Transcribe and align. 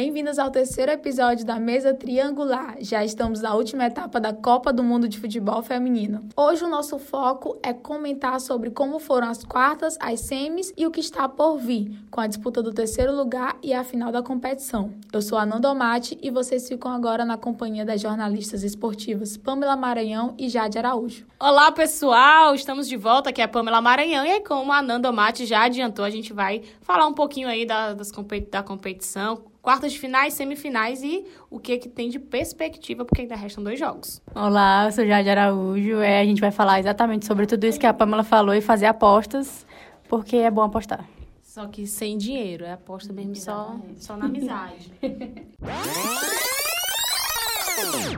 bem-vindas 0.00 0.38
ao 0.38 0.50
terceiro 0.50 0.90
episódio 0.90 1.44
da 1.44 1.60
Mesa 1.60 1.92
Triangular. 1.92 2.78
Já 2.80 3.04
estamos 3.04 3.42
na 3.42 3.54
última 3.54 3.84
etapa 3.84 4.18
da 4.18 4.32
Copa 4.32 4.72
do 4.72 4.82
Mundo 4.82 5.06
de 5.06 5.20
Futebol 5.20 5.62
Feminino. 5.62 6.26
Hoje 6.34 6.64
o 6.64 6.70
nosso 6.70 6.98
foco 6.98 7.58
é 7.62 7.74
comentar 7.74 8.40
sobre 8.40 8.70
como 8.70 8.98
foram 8.98 9.28
as 9.28 9.44
quartas, 9.44 9.98
as 10.00 10.20
semis 10.20 10.72
e 10.74 10.86
o 10.86 10.90
que 10.90 11.00
está 11.00 11.28
por 11.28 11.58
vir, 11.58 12.02
com 12.10 12.18
a 12.18 12.26
disputa 12.26 12.62
do 12.62 12.72
terceiro 12.72 13.14
lugar 13.14 13.58
e 13.62 13.74
a 13.74 13.84
final 13.84 14.10
da 14.10 14.22
competição. 14.22 14.94
Eu 15.12 15.20
sou 15.20 15.36
a 15.36 15.44
Nandomate 15.44 16.16
e 16.22 16.30
vocês 16.30 16.66
ficam 16.66 16.90
agora 16.90 17.22
na 17.22 17.36
companhia 17.36 17.84
das 17.84 18.00
jornalistas 18.00 18.62
esportivas 18.62 19.36
Pamela 19.36 19.76
Maranhão 19.76 20.34
e 20.38 20.48
Jade 20.48 20.78
Araújo. 20.78 21.26
Olá, 21.38 21.70
pessoal! 21.72 22.54
Estamos 22.54 22.88
de 22.88 22.96
volta, 22.96 23.28
aqui 23.28 23.42
é 23.42 23.44
a 23.44 23.48
Pamela 23.48 23.82
Maranhão 23.82 24.24
e 24.24 24.40
como 24.40 24.72
a 24.72 24.80
Nandomate 24.80 25.44
já 25.44 25.64
adiantou, 25.64 26.06
a 26.06 26.10
gente 26.10 26.32
vai 26.32 26.62
falar 26.80 27.06
um 27.06 27.12
pouquinho 27.12 27.48
aí 27.48 27.66
da, 27.66 27.92
das, 27.92 28.10
da 28.50 28.62
competição, 28.62 29.49
quartas 29.62 29.92
de 29.92 29.98
finais, 29.98 30.34
semifinais 30.34 31.02
e 31.02 31.24
o 31.50 31.58
que, 31.58 31.78
que 31.78 31.88
tem 31.88 32.08
de 32.08 32.18
perspectiva, 32.18 33.04
porque 33.04 33.22
ainda 33.22 33.36
restam 33.36 33.62
dois 33.62 33.78
jogos. 33.78 34.22
Olá, 34.34 34.86
eu 34.86 34.92
sou 34.92 35.06
Jade 35.06 35.28
Araújo. 35.28 36.00
É, 36.00 36.20
a 36.20 36.24
gente 36.24 36.40
vai 36.40 36.50
falar 36.50 36.80
exatamente 36.80 37.26
sobre 37.26 37.46
tudo 37.46 37.64
isso 37.64 37.78
que 37.78 37.86
a 37.86 37.94
Pamela 37.94 38.24
falou 38.24 38.54
e 38.54 38.60
fazer 38.60 38.86
apostas, 38.86 39.66
porque 40.08 40.36
é 40.36 40.50
bom 40.50 40.62
apostar. 40.62 41.08
Só 41.42 41.66
que 41.66 41.86
sem 41.86 42.16
dinheiro, 42.16 42.64
é 42.64 42.72
aposta 42.72 43.12
mesmo 43.12 43.34
só, 43.34 43.76
só 43.96 44.16
na 44.16 44.26
amizade. 44.26 44.92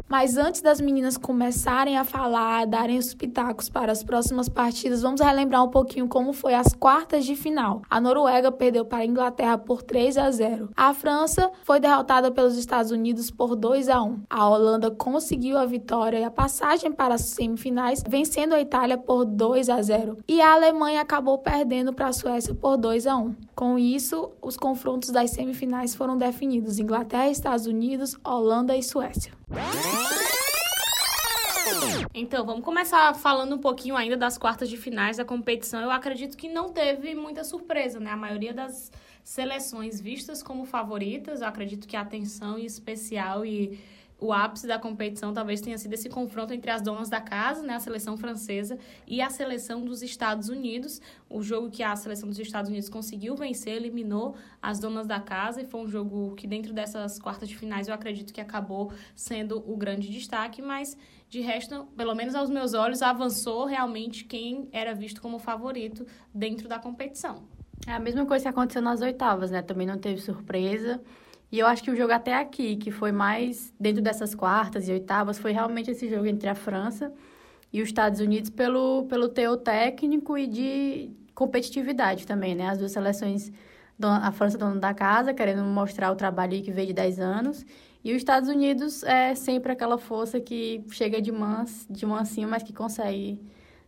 Mas 0.09 0.37
antes 0.37 0.61
das 0.61 0.81
meninas 0.81 1.17
começarem 1.17 1.97
a 1.97 2.05
falar, 2.05 2.67
darem 2.67 2.99
os 2.99 3.15
pitacos 3.15 3.69
para 3.69 3.91
as 3.91 4.05
próximas 4.05 4.49
partidas, 4.49 5.03
vamos 5.03 5.21
relembrar 5.21 5.65
um 5.65 5.71
pouquinho 5.71 6.09
como 6.09 6.33
foi 6.33 6.55
as 6.55 6.75
quartas 6.75 7.25
de 7.25 7.35
final. 7.35 7.83
A 7.89 8.01
Noruega 8.01 8.53
perdeu 8.53 8.85
para 8.85 8.99
a 8.99 9.07
Inglaterra 9.07 9.57
por 9.57 9.83
3 9.83 10.19
a 10.19 10.31
0. 10.31 10.71
A 10.77 10.93
França 10.93 11.51
foi 11.65 11.81
derrotada 11.81 12.31
pelos 12.31 12.57
Estados 12.57 12.91
Unidos 12.91 13.31
por 13.31 13.57
2 13.57 13.89
a 13.89 14.03
1. 14.03 14.21
A 14.29 14.49
Holanda 14.49 14.91
conseguiu 14.91 15.57
a 15.57 15.65
vitória 15.65 16.19
e 16.19 16.25
a 16.25 16.31
passagem 16.31 16.93
para 16.93 17.15
as 17.15 17.23
semifinais, 17.23 18.03
vencendo 18.07 18.55
a 18.55 18.61
Itália 18.61 18.99
por 18.99 19.25
2 19.25 19.69
a 19.69 19.81
0. 19.81 20.19
E 20.29 20.41
a 20.41 20.53
Alemanha 20.53 21.01
acabou 21.01 21.39
perdendo 21.39 21.93
para 21.93 22.09
a 22.09 22.13
Suécia 22.13 22.55
por 22.55 22.77
2 22.77 23.07
a 23.07 23.17
1. 23.17 23.35
Com 23.55 23.79
isso, 23.79 24.31
os 24.41 24.57
confrontos 24.57 25.11
das 25.11 25.31
semifinais 25.31 25.95
foram 25.95 26.17
definidos: 26.17 26.79
Inglaterra, 26.79 27.29
Estados 27.29 27.67
Unidos, 27.67 28.17
Holanda 28.25 28.77
e 28.77 28.83
Suécia. 28.83 29.33
Então, 32.15 32.45
vamos 32.45 32.65
começar 32.65 33.15
falando 33.15 33.55
um 33.55 33.59
pouquinho 33.59 33.97
ainda 33.97 34.17
das 34.17 34.37
quartas 34.37 34.69
de 34.69 34.77
finais 34.77 35.17
da 35.17 35.25
competição. 35.25 35.81
Eu 35.81 35.91
acredito 35.91 36.37
que 36.37 36.49
não 36.49 36.71
teve 36.71 37.15
muita 37.15 37.43
surpresa, 37.43 37.99
né? 37.99 38.11
A 38.11 38.17
maioria 38.17 38.53
das 38.53 38.93
seleções 39.25 40.01
vistas 40.01 40.43
como 40.43 40.65
favoritas, 40.65 41.41
eu 41.41 41.47
acredito 41.47 41.87
que 41.87 41.97
a 41.97 42.01
atenção 42.01 42.59
especial 42.59 43.47
e 43.47 43.79
o 44.23 44.33
ápice 44.33 44.69
da 44.69 44.79
competição 44.79 45.35
talvez 45.35 45.61
tenha 45.61 45.77
sido 45.77 45.93
esse 45.95 46.09
confronto 46.09 46.55
entre 46.55 46.71
as 46.71 46.81
donas 46.81 47.09
da 47.09 47.21
casa, 47.21 47.61
né, 47.61 47.75
a 47.75 47.81
seleção 47.81 48.17
francesa 48.17 48.79
e 49.05 49.21
a 49.21 49.29
seleção 49.29 49.85
dos 49.85 50.01
Estados 50.01 50.49
Unidos. 50.49 51.03
O 51.29 51.43
jogo 51.43 51.69
que 51.69 51.83
a 51.83 51.97
seleção 51.97 52.29
dos 52.29 52.39
Estados 52.39 52.71
Unidos 52.71 52.89
conseguiu 52.89 53.35
vencer, 53.35 53.75
eliminou 53.75 54.37
as 54.63 54.79
donas 54.79 55.09
da 55.09 55.19
casa 55.19 55.61
e 55.61 55.65
foi 55.65 55.81
um 55.81 55.89
jogo 55.89 56.37
que 56.37 56.47
dentro 56.47 56.73
dessas 56.73 57.19
quartas 57.19 57.49
de 57.49 57.57
finais 57.57 57.89
eu 57.89 57.95
acredito 57.95 58.33
que 58.33 58.41
acabou 58.41 58.93
sendo 59.17 59.59
o 59.69 59.77
grande 59.77 60.09
destaque, 60.09 60.63
mas 60.63 60.97
de 61.29 61.41
resto, 61.41 61.89
pelo 61.97 62.15
menos 62.15 62.37
aos 62.37 62.49
meus 62.49 62.75
olhos, 62.75 63.03
avançou 63.03 63.65
realmente 63.65 64.25
quem 64.25 64.69
era 64.71 64.95
visto 64.95 65.21
como 65.21 65.41
favorito 65.41 66.07
dentro 66.33 66.69
da 66.69 66.79
competição. 66.79 67.43
É 67.89 67.93
a 67.93 67.99
mesma 67.99 68.25
coisa 68.25 68.45
que 68.45 68.49
aconteceu 68.49 68.81
nas 68.81 69.01
oitavas, 69.01 69.51
né? 69.51 69.63
Também 69.63 69.87
não 69.87 69.99
teve 69.99 70.21
surpresa. 70.21 71.03
E 71.53 71.59
eu 71.59 71.67
acho 71.67 71.83
que 71.85 71.91
o 71.91 71.97
jogo 71.97 72.15
até 72.15 72.35
aqui, 72.35 72.77
que 72.77 72.91
foi 72.91 73.13
mais 73.13 73.75
dentro 73.79 74.03
dessas 74.03 74.35
quartas 74.35 74.89
e 74.89 74.93
oitavas, 74.93 75.39
foi 75.39 75.53
realmente 75.53 75.91
esse 75.91 76.09
jogo 76.09 76.25
entre 76.25 76.49
a 76.49 76.55
França 76.55 77.13
e 77.71 77.83
os 77.83 77.89
Estados 77.89 78.21
Unidos 78.21 78.49
pelo, 78.49 79.05
pelo 79.05 79.29
teu 79.29 79.59
técnico 79.59 80.39
e 80.39 80.47
de 80.47 81.11
competitividade 81.35 82.27
também, 82.27 82.55
né? 82.55 82.69
As 82.69 82.79
duas 82.79 82.93
seleções, 82.93 83.53
a 84.03 84.33
França 84.33 84.57
dona 84.57 84.81
da 84.81 84.95
casa, 84.95 85.35
querendo 85.35 85.63
mostrar 85.63 86.11
o 86.11 86.17
trabalho 86.17 86.63
que 86.63 86.73
veio 86.73 86.87
de 86.89 86.95
10 86.95 87.21
anos, 87.21 87.67
e 88.03 88.13
os 88.13 88.17
Estados 88.17 88.49
Unidos 88.49 89.03
é 89.05 89.35
sempre 89.35 89.73
aquela 89.73 89.99
força 89.99 90.41
que 90.41 90.83
chega 90.91 91.21
de 91.21 91.31
mans, 91.31 91.87
de 91.89 92.07
mansinho, 92.07 92.49
mas 92.49 92.63
que 92.63 92.73
consegue 92.73 93.39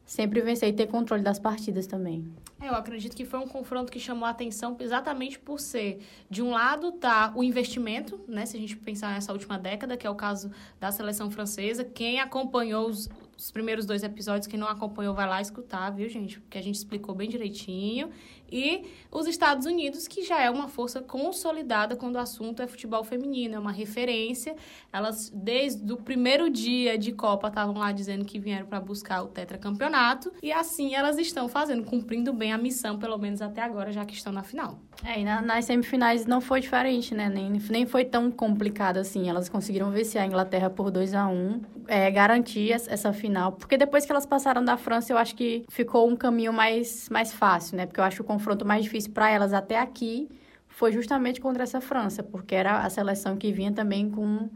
sempre 0.04 0.40
vencer 0.40 0.68
e 0.68 0.72
ter 0.72 0.86
controle 0.86 1.22
das 1.22 1.38
partidas 1.38 1.86
também. 1.86 2.24
É, 2.60 2.68
eu 2.68 2.74
acredito 2.74 3.14
que 3.14 3.24
foi 3.24 3.40
um 3.40 3.46
confronto 3.46 3.92
que 3.92 3.98
chamou 3.98 4.26
a 4.26 4.30
atenção 4.30 4.76
exatamente 4.80 5.38
por 5.38 5.60
ser, 5.60 5.98
de 6.30 6.42
um 6.42 6.50
lado, 6.50 6.92
tá 6.92 7.32
o 7.34 7.42
investimento, 7.42 8.20
né? 8.26 8.46
Se 8.46 8.56
a 8.56 8.60
gente 8.60 8.76
pensar 8.76 9.12
nessa 9.12 9.32
última 9.32 9.58
década, 9.58 9.96
que 9.96 10.06
é 10.06 10.10
o 10.10 10.14
caso 10.14 10.50
da 10.80 10.90
seleção 10.90 11.30
francesa. 11.30 11.84
Quem 11.84 12.20
acompanhou 12.20 12.88
os, 12.88 13.08
os 13.36 13.50
primeiros 13.50 13.84
dois 13.84 14.02
episódios, 14.02 14.46
quem 14.46 14.58
não 14.58 14.68
acompanhou, 14.68 15.14
vai 15.14 15.28
lá 15.28 15.40
escutar, 15.40 15.90
viu, 15.90 16.08
gente? 16.08 16.40
Porque 16.40 16.56
a 16.56 16.62
gente 16.62 16.76
explicou 16.76 17.14
bem 17.14 17.28
direitinho 17.28 18.10
e 18.50 18.84
os 19.10 19.26
Estados 19.26 19.66
Unidos, 19.66 20.06
que 20.06 20.22
já 20.22 20.40
é 20.40 20.50
uma 20.50 20.68
força 20.68 21.00
consolidada 21.00 21.96
quando 21.96 22.16
o 22.16 22.18
assunto 22.18 22.62
é 22.62 22.66
futebol 22.66 23.02
feminino, 23.04 23.54
é 23.54 23.58
uma 23.58 23.72
referência. 23.72 24.54
Elas, 24.92 25.30
desde 25.34 25.92
o 25.92 25.96
primeiro 25.96 26.50
dia 26.50 26.98
de 26.98 27.12
Copa, 27.12 27.48
estavam 27.48 27.74
lá 27.74 27.92
dizendo 27.92 28.24
que 28.24 28.38
vieram 28.38 28.66
para 28.66 28.80
buscar 28.80 29.22
o 29.22 29.28
tetracampeonato, 29.28 30.32
e 30.42 30.52
assim 30.52 30.94
elas 30.94 31.18
estão 31.18 31.48
fazendo, 31.48 31.84
cumprindo 31.84 32.32
bem 32.32 32.52
a 32.52 32.58
missão, 32.58 32.98
pelo 32.98 33.18
menos 33.18 33.40
até 33.42 33.62
agora, 33.62 33.92
já 33.92 34.04
que 34.04 34.14
estão 34.14 34.32
na 34.32 34.42
final. 34.42 34.78
É, 35.04 35.20
e 35.20 35.24
na, 35.24 35.42
nas 35.42 35.64
semifinais 35.64 36.26
não 36.26 36.40
foi 36.40 36.60
diferente, 36.60 37.14
né? 37.14 37.28
Nem, 37.28 37.50
nem 37.50 37.86
foi 37.86 38.04
tão 38.04 38.30
complicado 38.30 38.98
assim. 38.98 39.28
Elas 39.28 39.48
conseguiram 39.48 39.90
vencer 39.90 40.20
a 40.20 40.26
Inglaterra 40.26 40.70
por 40.70 40.90
2 40.90 41.14
a 41.14 41.26
1 41.26 41.60
é, 41.86 42.10
garantir 42.10 42.72
essa 42.72 43.12
final. 43.12 43.52
Porque 43.52 43.76
depois 43.76 44.06
que 44.06 44.12
elas 44.12 44.26
passaram 44.26 44.64
da 44.64 44.76
França, 44.76 45.12
eu 45.12 45.18
acho 45.18 45.34
que 45.34 45.64
ficou 45.68 46.08
um 46.08 46.16
caminho 46.16 46.52
mais, 46.52 47.08
mais 47.10 47.32
fácil, 47.32 47.76
né? 47.76 47.86
Porque 47.86 48.00
eu 48.00 48.04
acho 48.04 48.16
que 48.16 48.22
confronto 48.34 48.66
mais 48.66 48.84
difícil 48.84 49.12
para 49.12 49.30
elas 49.30 49.52
até 49.52 49.78
aqui 49.78 50.28
foi 50.68 50.90
justamente 50.90 51.40
contra 51.40 51.62
essa 51.62 51.80
França, 51.80 52.22
porque 52.22 52.54
era 52.54 52.80
a 52.80 52.90
seleção 52.90 53.36
que 53.36 53.52
vinha 53.52 53.72
também 53.72 54.10
com, 54.10 54.50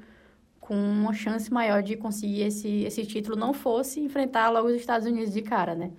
com 0.58 0.74
uma 0.74 1.12
chance 1.12 1.52
maior 1.52 1.80
de 1.80 1.96
conseguir 1.96 2.42
esse, 2.42 2.82
esse 2.82 3.06
título, 3.06 3.36
não 3.36 3.52
fosse 3.52 4.00
enfrentar 4.00 4.50
logo 4.50 4.68
os 4.68 4.74
Estados 4.74 5.06
Unidos 5.06 5.32
de 5.32 5.42
cara, 5.42 5.76
né? 5.76 5.92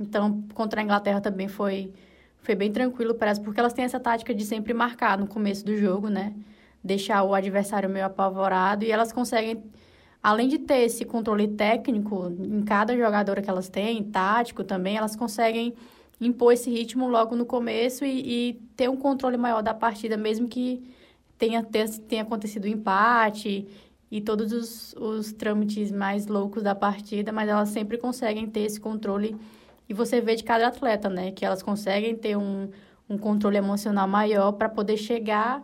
Então, 0.00 0.42
contra 0.54 0.80
a 0.80 0.84
Inglaterra 0.84 1.20
também 1.20 1.48
foi, 1.48 1.92
foi 2.38 2.54
bem 2.54 2.72
tranquilo 2.72 3.14
para 3.14 3.28
elas, 3.28 3.38
porque 3.38 3.60
elas 3.60 3.74
têm 3.74 3.84
essa 3.84 4.00
tática 4.00 4.34
de 4.34 4.44
sempre 4.44 4.72
marcar 4.72 5.18
no 5.18 5.26
começo 5.26 5.64
do 5.66 5.76
jogo, 5.76 6.08
né? 6.08 6.32
Deixar 6.82 7.22
o 7.24 7.34
adversário 7.34 7.90
meio 7.90 8.06
apavorado 8.06 8.84
e 8.84 8.90
elas 8.90 9.12
conseguem 9.12 9.62
além 10.22 10.48
de 10.48 10.58
ter 10.58 10.84
esse 10.84 11.04
controle 11.04 11.46
técnico 11.46 12.32
em 12.40 12.62
cada 12.62 12.96
jogadora 12.96 13.42
que 13.42 13.50
elas 13.50 13.68
têm, 13.68 14.02
tático 14.04 14.64
também, 14.64 14.96
elas 14.96 15.14
conseguem 15.14 15.74
impor 16.20 16.52
esse 16.52 16.70
ritmo 16.70 17.08
logo 17.08 17.36
no 17.36 17.46
começo 17.46 18.04
e, 18.04 18.50
e 18.50 18.52
ter 18.76 18.88
um 18.88 18.96
controle 18.96 19.36
maior 19.36 19.62
da 19.62 19.74
partida, 19.74 20.16
mesmo 20.16 20.48
que 20.48 20.82
tenha, 21.38 21.62
tenha 21.62 22.22
acontecido 22.22 22.64
um 22.64 22.68
empate 22.68 23.66
e 24.10 24.20
todos 24.20 24.52
os, 24.52 24.94
os 24.94 25.32
trâmites 25.32 25.90
mais 25.90 26.26
loucos 26.26 26.62
da 26.62 26.74
partida, 26.74 27.30
mas 27.32 27.48
elas 27.48 27.68
sempre 27.68 27.98
conseguem 27.98 28.46
ter 28.48 28.60
esse 28.60 28.80
controle. 28.80 29.36
E 29.88 29.94
você 29.94 30.20
vê 30.20 30.34
de 30.34 30.44
cada 30.44 30.68
atleta, 30.68 31.08
né? 31.08 31.30
Que 31.30 31.44
elas 31.44 31.62
conseguem 31.62 32.16
ter 32.16 32.36
um, 32.36 32.70
um 33.08 33.16
controle 33.16 33.56
emocional 33.56 34.08
maior 34.08 34.52
para 34.52 34.68
poder 34.68 34.96
chegar 34.96 35.62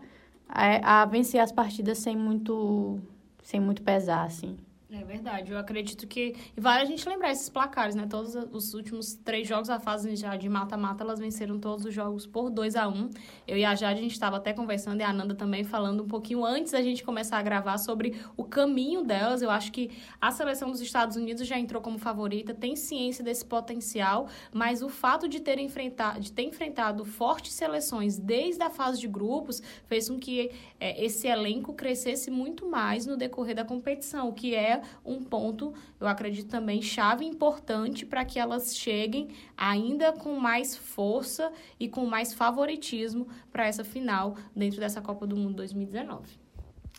a, 0.49 1.03
a 1.03 1.05
vencer 1.07 1.41
as 1.41 1.53
partidas 1.53 1.99
sem 1.99 2.17
muito, 2.17 3.01
sem 3.43 3.61
muito 3.61 3.83
pesar, 3.83 4.25
assim. 4.25 4.57
É 5.01 5.03
verdade, 5.03 5.51
eu 5.51 5.59
acredito 5.59 6.07
que. 6.07 6.37
E 6.57 6.61
vale 6.61 6.83
a 6.83 6.85
gente 6.85 7.09
lembrar 7.09 7.33
esses 7.33 7.49
placares, 7.49 7.97
né? 7.97 8.07
Todos 8.09 8.37
os 8.53 8.75
últimos 8.75 9.15
três 9.15 9.49
jogos, 9.49 9.69
a 9.69 9.81
fase 9.81 10.15
já 10.15 10.37
de 10.37 10.49
mata-mata, 10.49 11.03
elas 11.03 11.19
venceram 11.19 11.59
todos 11.59 11.85
os 11.85 11.93
jogos 11.93 12.27
por 12.27 12.49
2 12.49 12.77
a 12.77 12.87
1 12.87 12.93
um. 12.93 13.11
Eu 13.47 13.57
e 13.57 13.65
a 13.65 13.75
Jade, 13.75 13.99
a 13.99 14.03
gente 14.03 14.13
estava 14.13 14.37
até 14.37 14.53
conversando, 14.53 15.01
e 15.01 15.03
a 15.03 15.11
Ananda 15.11 15.35
também 15.35 15.65
falando 15.65 16.05
um 16.05 16.07
pouquinho 16.07 16.45
antes 16.45 16.71
da 16.71 16.81
gente 16.81 17.03
começar 17.03 17.39
a 17.39 17.43
gravar 17.43 17.77
sobre 17.79 18.15
o 18.37 18.45
caminho 18.45 19.03
delas. 19.03 19.43
Eu 19.43 19.51
acho 19.51 19.73
que 19.73 19.91
a 20.21 20.31
seleção 20.31 20.71
dos 20.71 20.81
Estados 20.81 21.17
Unidos 21.17 21.45
já 21.45 21.59
entrou 21.59 21.83
como 21.83 21.99
favorita, 21.99 22.55
tem 22.55 22.77
ciência 22.77 23.25
desse 23.25 23.45
potencial, 23.45 24.29
mas 24.53 24.81
o 24.81 24.89
fato 24.89 25.29
de 25.29 25.41
ter 25.41 25.59
enfrentado, 25.59 26.21
de 26.21 26.31
ter 26.31 26.45
enfrentado 26.45 27.05
fortes 27.05 27.53
seleções 27.53 28.17
desde 28.17 28.63
a 28.63 28.71
fase 28.71 29.01
de 29.01 29.09
grupos 29.09 29.61
fez 29.87 30.09
com 30.09 30.21
que 30.21 30.53
é, 30.79 31.05
esse 31.05 31.27
elenco 31.27 31.75
crescesse 31.75 32.31
muito 32.31 32.65
mais 32.65 33.07
no 33.07 33.17
decorrer 33.17 33.57
da 33.57 33.65
competição, 33.65 34.29
o 34.29 34.33
que 34.33 34.55
é 34.55 34.84
um 35.05 35.23
ponto, 35.23 35.73
eu 36.01 36.07
acredito 36.07 36.49
também, 36.49 36.81
chave 36.83 37.25
importante 37.25 38.05
para 38.05 38.25
que 38.25 38.39
elas 38.39 38.77
cheguem 38.77 39.29
ainda 39.57 40.13
com 40.13 40.39
mais 40.39 40.77
força 40.77 41.53
e 41.79 41.89
com 41.89 42.07
mais 42.07 42.33
favoritismo 42.33 43.29
para 43.53 43.67
essa 43.67 43.85
final 43.85 44.37
dentro 44.55 44.81
dessa 44.81 45.01
Copa 45.01 45.27
do 45.27 45.37
Mundo 45.37 45.55
2019. 45.57 46.45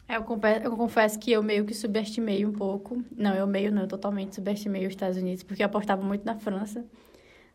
É, 0.07 0.17
eu, 0.17 0.23
confesso, 0.23 0.63
eu 0.63 0.77
confesso 0.77 1.19
que 1.19 1.31
eu 1.31 1.41
meio 1.41 1.65
que 1.65 1.73
subestimei 1.73 2.45
um 2.45 2.51
pouco. 2.51 3.03
Não, 3.15 3.33
eu 3.33 3.47
meio 3.47 3.71
não, 3.71 3.83
eu 3.83 3.87
totalmente 3.87 4.35
subestimei 4.35 4.85
os 4.85 4.93
Estados 4.93 5.17
Unidos, 5.17 5.43
porque 5.43 5.63
eu 5.63 5.65
apostava 5.65 6.03
muito 6.03 6.23
na 6.23 6.35
França, 6.35 6.85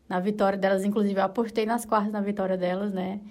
na 0.07 0.19
vitória 0.19 0.57
delas. 0.57 0.83
Inclusive, 0.83 1.17
eu 1.17 1.23
apostei 1.23 1.65
nas 1.65 1.85
quartas 1.85 2.11
na 2.11 2.19
vitória 2.19 2.57
delas, 2.57 2.91
né? 2.91 3.21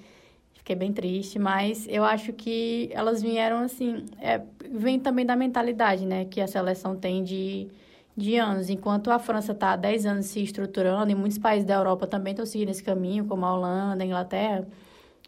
Fiquei 0.61 0.77
bem 0.77 0.93
triste, 0.93 1.39
mas 1.39 1.87
eu 1.89 2.05
acho 2.05 2.35
que 2.35 2.91
elas 2.93 3.23
vieram 3.23 3.61
assim. 3.61 4.05
É, 4.21 4.43
vem 4.71 5.01
também 5.01 5.25
da 5.25 5.35
mentalidade, 5.35 6.05
né? 6.05 6.27
Que 6.27 6.39
a 6.39 6.47
seleção 6.47 6.95
tem 6.95 7.25
de, 7.25 7.67
de 8.15 8.37
anos. 8.37 8.69
Enquanto 8.69 9.11
a 9.11 9.19
França 9.19 9.53
está 9.53 9.73
há 9.73 9.77
10 9.77 10.05
anos 10.05 10.27
se 10.27 10.43
estruturando, 10.43 11.11
e 11.11 11.15
muitos 11.15 11.39
países 11.39 11.65
da 11.65 11.75
Europa 11.75 12.07
também 12.07 12.33
estão 12.33 12.45
seguindo 12.45 12.69
esse 12.69 12.85
caminho, 12.85 13.25
como 13.25 13.47
a 13.47 13.55
Holanda, 13.55 14.05
a 14.05 14.07
Inglaterra. 14.07 14.69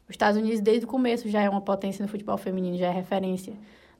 Os 0.07 0.11
Estados 0.11 0.39
Unidos, 0.39 0.61
desde 0.61 0.85
o 0.85 0.89
começo, 0.89 1.27
já 1.31 1.41
é 1.41 1.49
uma 1.49 1.63
potência 1.63 2.03
no 2.03 2.09
futebol 2.09 2.37
feminino, 2.37 2.77
já 2.77 2.89
é 2.89 2.93
referência 2.93 3.55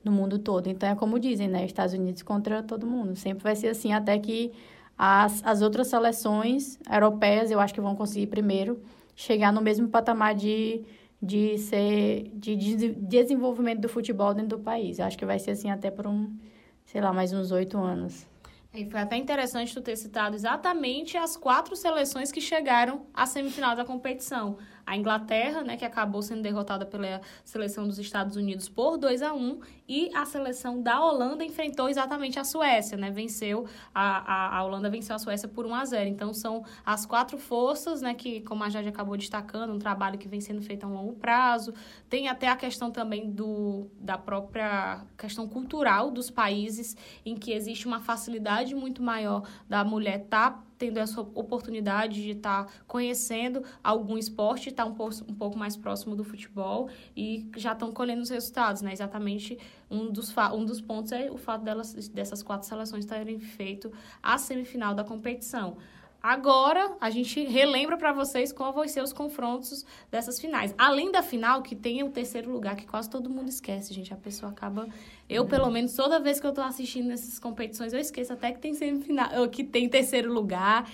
no 0.05 0.13
mundo 0.13 0.39
todo. 0.39 0.67
Então, 0.69 0.87
é 0.87 0.95
como 0.95 1.19
dizem, 1.19 1.49
né? 1.49 1.65
Estados 1.65 1.95
Unidos 1.95 2.23
contra 2.23 2.63
todo 2.63 2.87
mundo. 2.87 3.17
Sempre 3.17 3.43
vai 3.43 3.57
ser 3.57 3.69
assim, 3.69 3.95
até 3.95 4.19
que 4.19 4.53
as, 4.99 5.43
as 5.47 5.63
outras 5.63 5.87
seleções 5.87 6.79
europeias, 6.93 7.51
eu 7.51 7.59
acho 7.59 7.73
que 7.73 7.81
vão 7.81 7.97
conseguir 7.97 8.27
primeiro 8.27 8.83
chegar 9.17 9.51
no 9.51 9.63
mesmo 9.63 9.89
patamar 9.89 10.35
de, 10.35 10.83
de 11.23 11.57
ser 11.59 12.31
de, 12.35 12.57
de 12.57 12.89
desenvolvimento 12.95 13.81
do 13.81 13.89
futebol 13.89 14.35
dentro 14.35 14.57
do 14.57 14.65
país. 14.65 14.99
Eu 14.99 15.05
acho 15.05 15.17
que 15.17 15.25
vai 15.25 15.39
ser 15.39 15.53
assim 15.53 15.71
até 15.71 15.91
por 15.91 16.07
um, 16.07 16.37
sei 16.85 17.01
lá, 17.01 17.13
mais 17.13 17.33
uns 17.33 17.53
oito 17.53 17.79
anos. 17.79 18.27
E 18.75 18.89
foi 18.89 19.01
até 19.01 19.17
interessante 19.17 19.75
tu 19.75 19.83
ter 19.83 19.97
citado 19.97 20.35
exatamente 20.35 21.17
as 21.17 21.37
quatro 21.37 21.77
seleções 21.77 22.33
que 22.33 22.41
chegaram 22.41 23.07
à 23.13 23.27
semifinal 23.27 23.77
da 23.77 23.85
competição 23.85 24.57
a 24.87 24.97
Inglaterra, 24.97 25.63
né, 25.63 25.77
que 25.77 25.85
acabou 25.85 26.23
sendo 26.23 26.43
derrotada 26.43 26.85
pela 26.85 27.21
seleção 27.45 27.87
dos 27.87 27.99
Estados 27.99 28.37
Unidos 28.37 28.69
por 28.69 28.97
2 28.97 29.23
a 29.23 29.33
1 29.33 29.61
e 29.89 30.11
a 30.15 30.25
seleção 30.25 30.81
da 30.81 31.05
Holanda 31.05 31.45
enfrentou 31.45 31.89
exatamente 31.89 32.39
a 32.39 32.45
Suécia, 32.45 32.97
né, 32.97 33.11
venceu, 33.11 33.67
a, 33.95 34.57
a, 34.57 34.59
a 34.59 34.65
Holanda 34.65 34.89
venceu 34.89 35.15
a 35.15 35.19
Suécia 35.19 35.49
por 35.49 35.67
1 35.67 35.75
a 35.75 35.85
0 35.85 36.09
Então, 36.09 36.33
são 36.33 36.65
as 36.85 37.07
quatro 37.07 37.39
forças, 37.39 38.03
né, 38.03 38.15
que, 38.15 38.41
como 38.43 38.65
a 38.65 38.69
Jade 38.69 38.89
acabou 38.89 39.17
destacando, 39.17 39.73
um 39.73 39.79
trabalho 39.79 40.19
que 40.19 40.29
vem 40.29 40.41
sendo 40.41 40.63
feito 40.63 40.85
a 40.85 40.89
um 40.89 40.95
longo 40.95 41.15
prazo. 41.15 41.75
Tem 42.09 42.29
até 42.29 42.49
a 42.49 42.57
questão 42.57 42.91
também 42.91 43.31
do, 43.31 43.87
da 44.01 44.19
própria 44.19 45.05
questão 45.17 45.49
cultural 45.49 46.11
dos 46.11 46.31
países, 46.31 46.97
em 47.25 47.35
que 47.35 47.53
existe 47.53 47.87
uma 47.87 48.01
facilidade 48.01 48.75
muito 48.75 49.03
maior 49.03 49.47
da 49.69 49.85
mulher 49.85 50.23
estar 50.23 50.51
tá 50.51 50.72
tendo 50.79 50.99
essa 50.99 51.21
oportunidade 51.21 52.23
de 52.23 52.31
estar 52.31 52.65
tá 52.65 52.73
conhecendo 52.87 53.63
algum 53.83 54.19
esporte, 54.19 54.69
estar 54.69 54.85
tá 54.85 54.89
um, 54.89 54.95
pouco, 54.95 55.15
um 55.29 55.35
pouco 55.35 55.59
mais 55.59 55.77
próximo 55.77 56.17
do 56.17 56.25
futebol 56.25 56.89
e 57.17 57.49
já 57.57 57.73
estão 57.73 57.93
colhendo 57.93 58.23
os 58.23 58.31
resultados, 58.31 58.83
né? 58.83 58.93
Exatamente 58.93 59.59
um 59.91 60.11
dos, 60.11 60.35
um 60.55 60.65
dos 60.65 60.81
pontos 60.81 61.13
é 61.13 61.31
o 61.31 61.37
fato 61.37 61.63
delas, 61.63 62.09
dessas 62.09 62.43
quatro 62.43 62.67
seleções 62.67 63.05
terem 63.05 63.39
feito 63.39 63.93
a 64.23 64.39
semifinal 64.39 64.95
da 64.95 65.05
competição. 65.05 65.77
Agora, 66.23 66.97
a 67.01 67.11
gente 67.11 67.45
relembra 67.45 67.97
para 67.97 68.13
vocês 68.13 68.53
qual 68.53 68.73
vão 68.73 68.87
ser 68.87 69.03
os 69.03 69.13
confrontos 69.13 69.85
dessas 70.09 70.39
finais. 70.39 70.73
Além 70.79 71.11
da 71.11 71.21
final, 71.21 71.63
que 71.63 71.75
tem 71.75 72.05
o 72.05 72.11
terceiro 72.11 72.49
lugar, 72.53 72.77
que 72.77 72.87
quase 72.87 73.11
todo 73.11 73.29
mundo 73.29 73.49
esquece, 73.49 73.93
gente. 73.93 74.15
A 74.15 74.17
pessoa 74.17 74.53
acaba. 74.53 74.87
Eu, 75.33 75.47
pelo 75.47 75.71
menos, 75.71 75.95
toda 75.95 76.21
vez 76.21 76.39
que 76.39 76.47
eu 76.47 76.53
tô 76.53 76.61
assistindo 76.61 77.11
essas 77.11 77.39
competições, 77.39 77.93
eu 77.93 77.99
esqueço 77.99 78.33
até 78.33 78.53
que 78.53 78.61
tem 78.61 78.75
semifinal, 78.75 79.49
que 79.49 79.65
tem 79.65 79.89
terceiro 79.89 80.33
lugar. 80.33 80.89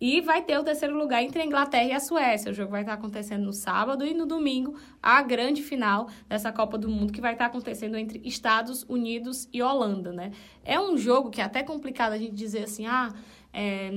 E 0.00 0.20
vai 0.20 0.42
ter 0.42 0.58
o 0.58 0.64
terceiro 0.64 0.98
lugar 0.98 1.22
entre 1.22 1.40
a 1.40 1.46
Inglaterra 1.46 1.84
e 1.84 1.92
a 1.92 2.00
Suécia. 2.00 2.50
O 2.50 2.54
jogo 2.54 2.72
vai 2.72 2.80
estar 2.80 2.94
acontecendo 2.94 3.44
no 3.44 3.52
sábado 3.52 4.04
e 4.04 4.12
no 4.12 4.26
domingo, 4.26 4.74
a 5.00 5.22
grande 5.22 5.62
final 5.62 6.08
dessa 6.28 6.50
Copa 6.50 6.76
do 6.76 6.88
Mundo, 6.88 7.12
que 7.12 7.20
vai 7.20 7.34
estar 7.34 7.46
acontecendo 7.46 7.96
entre 7.96 8.20
Estados 8.24 8.84
Unidos 8.88 9.48
e 9.52 9.62
Holanda, 9.62 10.10
né? 10.10 10.32
É 10.64 10.80
um 10.80 10.98
jogo 10.98 11.30
que 11.30 11.40
é 11.40 11.44
até 11.44 11.62
complicado 11.62 12.14
a 12.14 12.18
gente 12.18 12.34
dizer 12.34 12.64
assim, 12.64 12.84
ah, 12.84 13.14
é, 13.52 13.92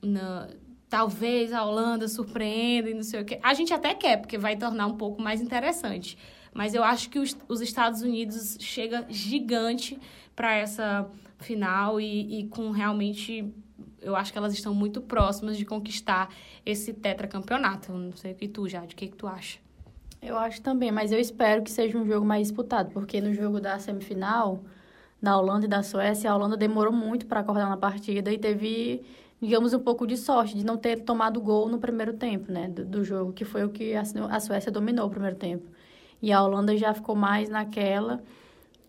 na, 0.00 0.48
talvez 0.88 1.52
a 1.52 1.62
Holanda 1.62 2.08
surpreenda 2.08 2.88
e 2.88 2.94
não 2.94 3.02
sei 3.02 3.20
o 3.20 3.24
quê. 3.26 3.38
A 3.42 3.52
gente 3.52 3.74
até 3.74 3.94
quer, 3.94 4.16
porque 4.16 4.38
vai 4.38 4.56
tornar 4.56 4.86
um 4.86 4.96
pouco 4.96 5.20
mais 5.20 5.42
interessante. 5.42 6.16
Mas 6.52 6.74
eu 6.74 6.82
acho 6.82 7.08
que 7.10 7.18
os, 7.18 7.36
os 7.48 7.60
Estados 7.60 8.02
Unidos 8.02 8.56
chega 8.60 9.06
gigante 9.08 9.98
para 10.34 10.54
essa 10.54 11.08
final 11.38 12.00
e, 12.00 12.40
e 12.40 12.46
com 12.48 12.70
realmente 12.70 13.52
eu 14.02 14.16
acho 14.16 14.32
que 14.32 14.38
elas 14.38 14.52
estão 14.52 14.74
muito 14.74 15.00
próximas 15.00 15.56
de 15.56 15.64
conquistar 15.64 16.32
esse 16.64 16.92
tetracampeonato. 16.92 17.92
Não 17.92 18.16
sei 18.16 18.32
o 18.32 18.34
que 18.34 18.48
tu, 18.48 18.68
Jade, 18.68 18.94
o 18.94 18.96
que, 18.96 19.08
que 19.08 19.16
tu 19.16 19.26
acha? 19.26 19.58
Eu 20.22 20.36
acho 20.36 20.60
também, 20.60 20.92
mas 20.92 21.12
eu 21.12 21.18
espero 21.18 21.62
que 21.62 21.70
seja 21.70 21.96
um 21.96 22.06
jogo 22.06 22.26
mais 22.26 22.48
disputado, 22.48 22.90
porque 22.90 23.20
no 23.20 23.32
jogo 23.32 23.58
da 23.58 23.78
semifinal, 23.78 24.62
da 25.20 25.36
Holanda 25.36 25.64
e 25.64 25.68
da 25.68 25.82
Suécia, 25.82 26.30
a 26.30 26.36
Holanda 26.36 26.56
demorou 26.56 26.92
muito 26.92 27.26
para 27.26 27.40
acordar 27.40 27.68
na 27.68 27.76
partida 27.76 28.30
e 28.30 28.38
teve, 28.38 29.02
digamos, 29.40 29.72
um 29.72 29.78
pouco 29.78 30.06
de 30.06 30.18
sorte 30.18 30.56
de 30.56 30.64
não 30.64 30.76
ter 30.76 31.00
tomado 31.00 31.40
gol 31.40 31.68
no 31.68 31.78
primeiro 31.78 32.12
tempo, 32.12 32.52
né, 32.52 32.68
do, 32.68 32.84
do 32.84 33.04
jogo, 33.04 33.32
que 33.32 33.46
foi 33.46 33.64
o 33.64 33.70
que 33.70 33.94
a, 33.94 34.02
a 34.30 34.40
Suécia 34.40 34.70
dominou 34.70 35.06
o 35.06 35.10
primeiro 35.10 35.36
tempo. 35.36 35.66
E 36.22 36.32
a 36.32 36.42
Holanda 36.42 36.76
já 36.76 36.92
ficou 36.92 37.14
mais 37.14 37.48
naquela 37.48 38.22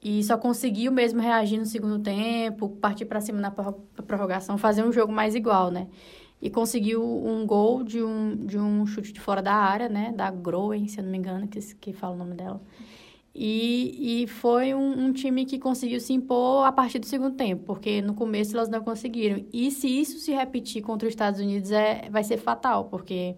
e 0.03 0.23
só 0.23 0.37
conseguiu 0.37 0.91
mesmo 0.91 1.21
reagir 1.21 1.59
no 1.59 1.65
segundo 1.65 1.99
tempo, 1.99 2.69
partir 2.69 3.05
para 3.05 3.21
cima 3.21 3.39
na 3.39 3.51
prorrogação, 3.51 4.57
fazer 4.57 4.83
um 4.83 4.91
jogo 4.91 5.13
mais 5.13 5.35
igual, 5.35 5.69
né? 5.69 5.87
E 6.41 6.49
conseguiu 6.49 7.03
um 7.03 7.45
gol 7.45 7.83
de 7.83 8.01
um, 8.01 8.35
de 8.35 8.57
um 8.57 8.85
chute 8.87 9.13
de 9.13 9.19
fora 9.19 9.43
da 9.43 9.53
área, 9.53 9.87
né? 9.87 10.11
Da 10.11 10.31
Groen, 10.31 10.87
se 10.87 10.99
eu 10.99 11.03
não 11.03 11.11
me 11.11 11.17
engano, 11.19 11.47
que, 11.47 11.59
que 11.75 11.93
fala 11.93 12.15
o 12.15 12.17
nome 12.17 12.33
dela. 12.33 12.59
E, 13.33 14.23
e 14.23 14.27
foi 14.27 14.73
um, 14.73 15.05
um, 15.05 15.13
time 15.13 15.45
que 15.45 15.57
conseguiu 15.57 15.99
se 16.01 16.11
impor 16.11 16.65
a 16.65 16.71
partir 16.71 16.99
do 16.99 17.05
segundo 17.05 17.35
tempo, 17.35 17.63
porque 17.65 18.01
no 18.01 18.13
começo 18.13 18.55
elas 18.55 18.69
não 18.69 18.81
conseguiram. 18.81 19.45
E 19.53 19.71
se 19.71 19.87
isso 19.87 20.17
se 20.17 20.31
repetir 20.33 20.81
contra 20.81 21.07
os 21.07 21.13
Estados 21.13 21.39
Unidos, 21.39 21.71
é, 21.71 22.09
vai 22.09 22.23
ser 22.23 22.37
fatal, 22.37 22.85
porque 22.85 23.35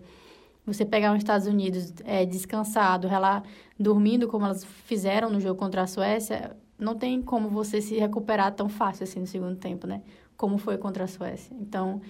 você 0.66 0.86
pegar 0.86 1.12
os 1.12 1.18
Estados 1.18 1.46
Unidos 1.46 1.94
é, 2.06 2.26
descansado, 2.26 3.08
ela 3.08 3.44
dormindo 3.84 4.28
como 4.28 4.46
elas 4.46 4.64
fizeram 4.64 5.30
no 5.30 5.40
jogo 5.40 5.60
contra 5.60 5.84
a 5.84 5.88
Suécia, 5.88 6.56
não 6.80 6.96
tem 6.96 7.22
como 7.22 7.50
você 7.50 7.82
se 7.82 7.98
recuperar 7.98 8.52
tão 8.54 8.70
fácil 8.70 9.04
assim 9.04 9.20
no 9.20 9.28
segundo 9.28 9.56
tempo, 9.56 9.86
né? 9.86 10.02
Como 10.36 10.58
foi 10.58 10.78
contra 10.78 11.04
a 11.04 11.08
Suécia. 11.08 11.56
Então, 11.60 12.02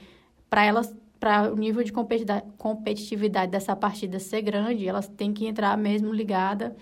para 0.49 0.63
elas, 0.63 0.95
para 1.19 1.51
o 1.51 1.55
nível 1.55 1.83
de 1.83 1.91
competitividade 2.57 3.51
dessa 3.51 3.75
partida 3.75 4.19
ser 4.19 4.41
grande, 4.41 4.87
elas 4.87 5.07
têm 5.07 5.33
que 5.33 5.45
entrar 5.45 5.77
mesmo 5.77 6.13
ligada 6.13 6.75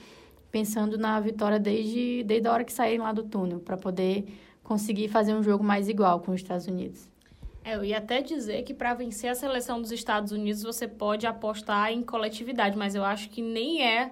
pensando 0.51 0.97
na 0.97 1.19
vitória 1.19 1.57
desde, 1.57 2.23
desde 2.23 2.47
a 2.47 2.51
hora 2.51 2.63
que 2.63 2.73
saírem 2.73 2.99
lá 2.99 3.13
do 3.13 3.23
túnel, 3.23 3.61
para 3.61 3.77
poder 3.77 4.25
conseguir 4.61 5.07
fazer 5.07 5.33
um 5.33 5.41
jogo 5.41 5.63
mais 5.63 5.87
igual 5.87 6.19
com 6.19 6.31
os 6.33 6.41
Estados 6.41 6.67
Unidos. 6.67 7.09
É, 7.63 7.75
eu 7.75 7.83
ia 7.83 7.99
até 7.99 8.21
dizer 8.21 8.63
que 8.63 8.73
para 8.73 8.93
vencer 8.93 9.29
a 9.29 9.35
seleção 9.35 9.81
dos 9.81 9.91
Estados 9.91 10.31
Unidos 10.31 10.63
você 10.63 10.87
pode 10.87 11.25
apostar 11.25 11.91
em 11.91 12.01
coletividade, 12.01 12.77
mas 12.77 12.95
eu 12.95 13.05
acho 13.05 13.29
que 13.29 13.41
nem 13.41 13.83
é 13.83 14.11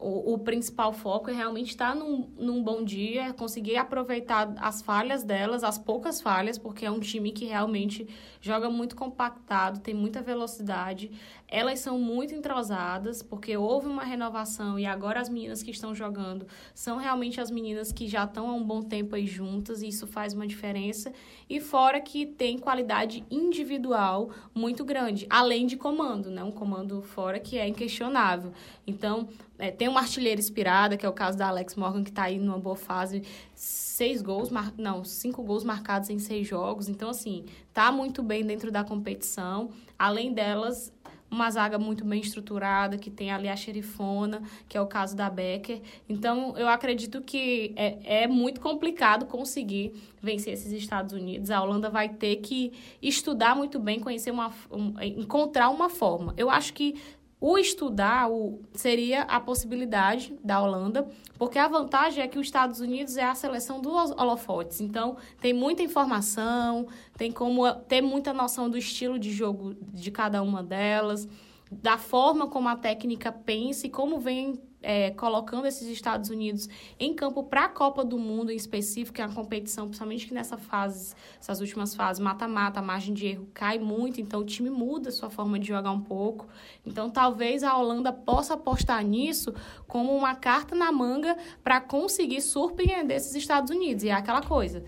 o, 0.00 0.34
o 0.34 0.38
principal 0.38 0.92
foco 0.92 1.30
é 1.30 1.34
realmente 1.34 1.68
estar 1.68 1.94
num, 1.94 2.30
num 2.38 2.62
bom 2.62 2.82
dia, 2.82 3.34
conseguir 3.34 3.76
aproveitar 3.76 4.54
as 4.58 4.80
falhas 4.80 5.22
delas, 5.22 5.62
as 5.62 5.76
poucas 5.76 6.20
falhas, 6.20 6.56
porque 6.56 6.86
é 6.86 6.90
um 6.90 6.98
time 6.98 7.30
que 7.30 7.44
realmente 7.44 8.08
joga 8.40 8.70
muito 8.70 8.96
compactado, 8.96 9.80
tem 9.80 9.94
muita 9.94 10.22
velocidade. 10.22 11.10
Elas 11.46 11.80
são 11.80 11.98
muito 11.98 12.34
entrosadas, 12.34 13.22
porque 13.22 13.56
houve 13.56 13.88
uma 13.88 14.04
renovação 14.04 14.78
e 14.78 14.86
agora 14.86 15.20
as 15.20 15.28
meninas 15.28 15.62
que 15.62 15.70
estão 15.70 15.94
jogando 15.94 16.46
são 16.74 16.96
realmente 16.96 17.40
as 17.40 17.50
meninas 17.50 17.92
que 17.92 18.08
já 18.08 18.24
estão 18.24 18.48
há 18.48 18.54
um 18.54 18.64
bom 18.64 18.82
tempo 18.82 19.16
aí 19.16 19.26
juntas, 19.26 19.82
e 19.82 19.88
isso 19.88 20.06
faz 20.06 20.32
uma 20.32 20.46
diferença. 20.46 21.12
E 21.48 21.60
fora 21.60 22.00
que 22.00 22.24
tem 22.24 22.58
qualidade 22.58 23.24
individual 23.30 24.30
muito 24.54 24.84
grande, 24.84 25.26
além 25.28 25.66
de 25.66 25.76
comando, 25.76 26.30
né? 26.30 26.42
Um 26.42 26.52
comando 26.52 27.02
fora 27.02 27.40
que 27.40 27.58
é 27.58 27.66
inquestionável. 27.66 28.52
Então, 28.86 29.28
é, 29.58 29.70
tem 29.70 29.88
uma 29.88 30.00
artilheira 30.00 30.40
inspirada, 30.40 30.96
que 30.96 31.04
é 31.04 31.08
o 31.08 31.12
caso 31.12 31.36
da 31.36 31.48
Alex 31.48 31.74
Morgan, 31.74 32.02
que 32.02 32.10
está 32.10 32.24
aí 32.24 32.38
numa 32.38 32.58
boa 32.58 32.76
fase. 32.76 33.22
Seis 33.54 34.22
gols, 34.22 34.48
mar... 34.50 34.72
não, 34.78 35.04
cinco 35.04 35.42
gols 35.42 35.64
marcados 35.64 36.08
em 36.08 36.18
seis 36.18 36.46
jogos. 36.46 36.88
Então, 36.88 37.10
assim, 37.10 37.44
tá 37.72 37.90
muito 37.92 38.22
bem 38.22 38.44
dentro 38.44 38.70
da 38.70 38.84
competição. 38.84 39.70
Além 39.98 40.32
delas, 40.32 40.92
uma 41.30 41.48
zaga 41.50 41.78
muito 41.78 42.04
bem 42.04 42.20
estruturada, 42.20 42.98
que 42.98 43.10
tem 43.10 43.30
ali 43.30 43.48
a 43.48 43.54
xerifona, 43.54 44.42
que 44.68 44.76
é 44.76 44.80
o 44.80 44.86
caso 44.86 45.14
da 45.14 45.30
Becker. 45.30 45.80
Então, 46.08 46.56
eu 46.56 46.68
acredito 46.68 47.20
que 47.20 47.72
é, 47.76 48.22
é 48.24 48.26
muito 48.26 48.60
complicado 48.60 49.26
conseguir 49.26 49.94
vencer 50.20 50.54
esses 50.54 50.72
Estados 50.72 51.12
Unidos. 51.14 51.50
A 51.50 51.62
Holanda 51.62 51.88
vai 51.88 52.08
ter 52.08 52.36
que 52.36 52.72
estudar 53.00 53.54
muito 53.54 53.78
bem, 53.78 54.00
conhecer 54.00 54.32
uma. 54.32 54.52
Um, 54.70 54.94
encontrar 55.00 55.70
uma 55.70 55.88
forma. 55.88 56.34
Eu 56.36 56.50
acho 56.50 56.74
que 56.74 57.00
o 57.40 57.56
estudar 57.56 58.30
o, 58.30 58.60
seria 58.74 59.22
a 59.22 59.40
possibilidade 59.40 60.36
da 60.44 60.60
Holanda, 60.60 61.08
porque 61.38 61.58
a 61.58 61.66
vantagem 61.66 62.22
é 62.22 62.28
que 62.28 62.38
os 62.38 62.46
Estados 62.46 62.80
Unidos 62.80 63.16
é 63.16 63.24
a 63.24 63.34
seleção 63.34 63.80
dos 63.80 64.10
holofotes. 64.10 64.80
Então, 64.80 65.16
tem 65.40 65.54
muita 65.54 65.82
informação, 65.82 66.86
tem 67.16 67.32
como 67.32 67.72
ter 67.88 68.02
muita 68.02 68.34
noção 68.34 68.68
do 68.68 68.76
estilo 68.76 69.18
de 69.18 69.32
jogo 69.32 69.74
de 69.80 70.10
cada 70.10 70.42
uma 70.42 70.62
delas, 70.62 71.26
da 71.72 71.96
forma 71.96 72.46
como 72.46 72.68
a 72.68 72.76
técnica 72.76 73.32
pensa 73.32 73.86
e 73.86 73.90
como 73.90 74.18
vem 74.18 74.60
é, 74.82 75.10
colocando 75.10 75.66
esses 75.66 75.86
Estados 75.88 76.30
Unidos 76.30 76.68
em 76.98 77.14
campo 77.14 77.42
para 77.42 77.64
a 77.64 77.68
Copa 77.68 78.04
do 78.04 78.18
Mundo 78.18 78.50
em 78.50 78.56
específico, 78.56 79.14
que 79.16 79.22
é 79.22 79.26
uma 79.26 79.34
competição, 79.34 79.86
principalmente 79.86 80.26
que 80.26 80.34
nessa 80.34 80.56
fase, 80.56 81.14
essas 81.40 81.60
últimas 81.60 81.94
fases, 81.94 82.20
mata-mata, 82.20 82.80
a 82.80 82.82
margem 82.82 83.12
de 83.14 83.26
erro 83.26 83.48
cai 83.52 83.78
muito, 83.78 84.20
então 84.20 84.40
o 84.40 84.44
time 84.44 84.70
muda 84.70 85.10
sua 85.10 85.30
forma 85.30 85.58
de 85.58 85.68
jogar 85.68 85.90
um 85.90 86.00
pouco. 86.00 86.48
Então 86.84 87.10
talvez 87.10 87.62
a 87.62 87.76
Holanda 87.76 88.12
possa 88.12 88.54
apostar 88.54 89.04
nisso 89.04 89.54
como 89.86 90.14
uma 90.16 90.34
carta 90.34 90.74
na 90.74 90.90
manga 90.90 91.36
para 91.62 91.80
conseguir 91.80 92.40
surpreender 92.40 93.16
esses 93.16 93.34
Estados 93.34 93.70
Unidos. 93.70 94.04
E 94.04 94.08
é 94.08 94.12
aquela 94.12 94.42
coisa, 94.42 94.84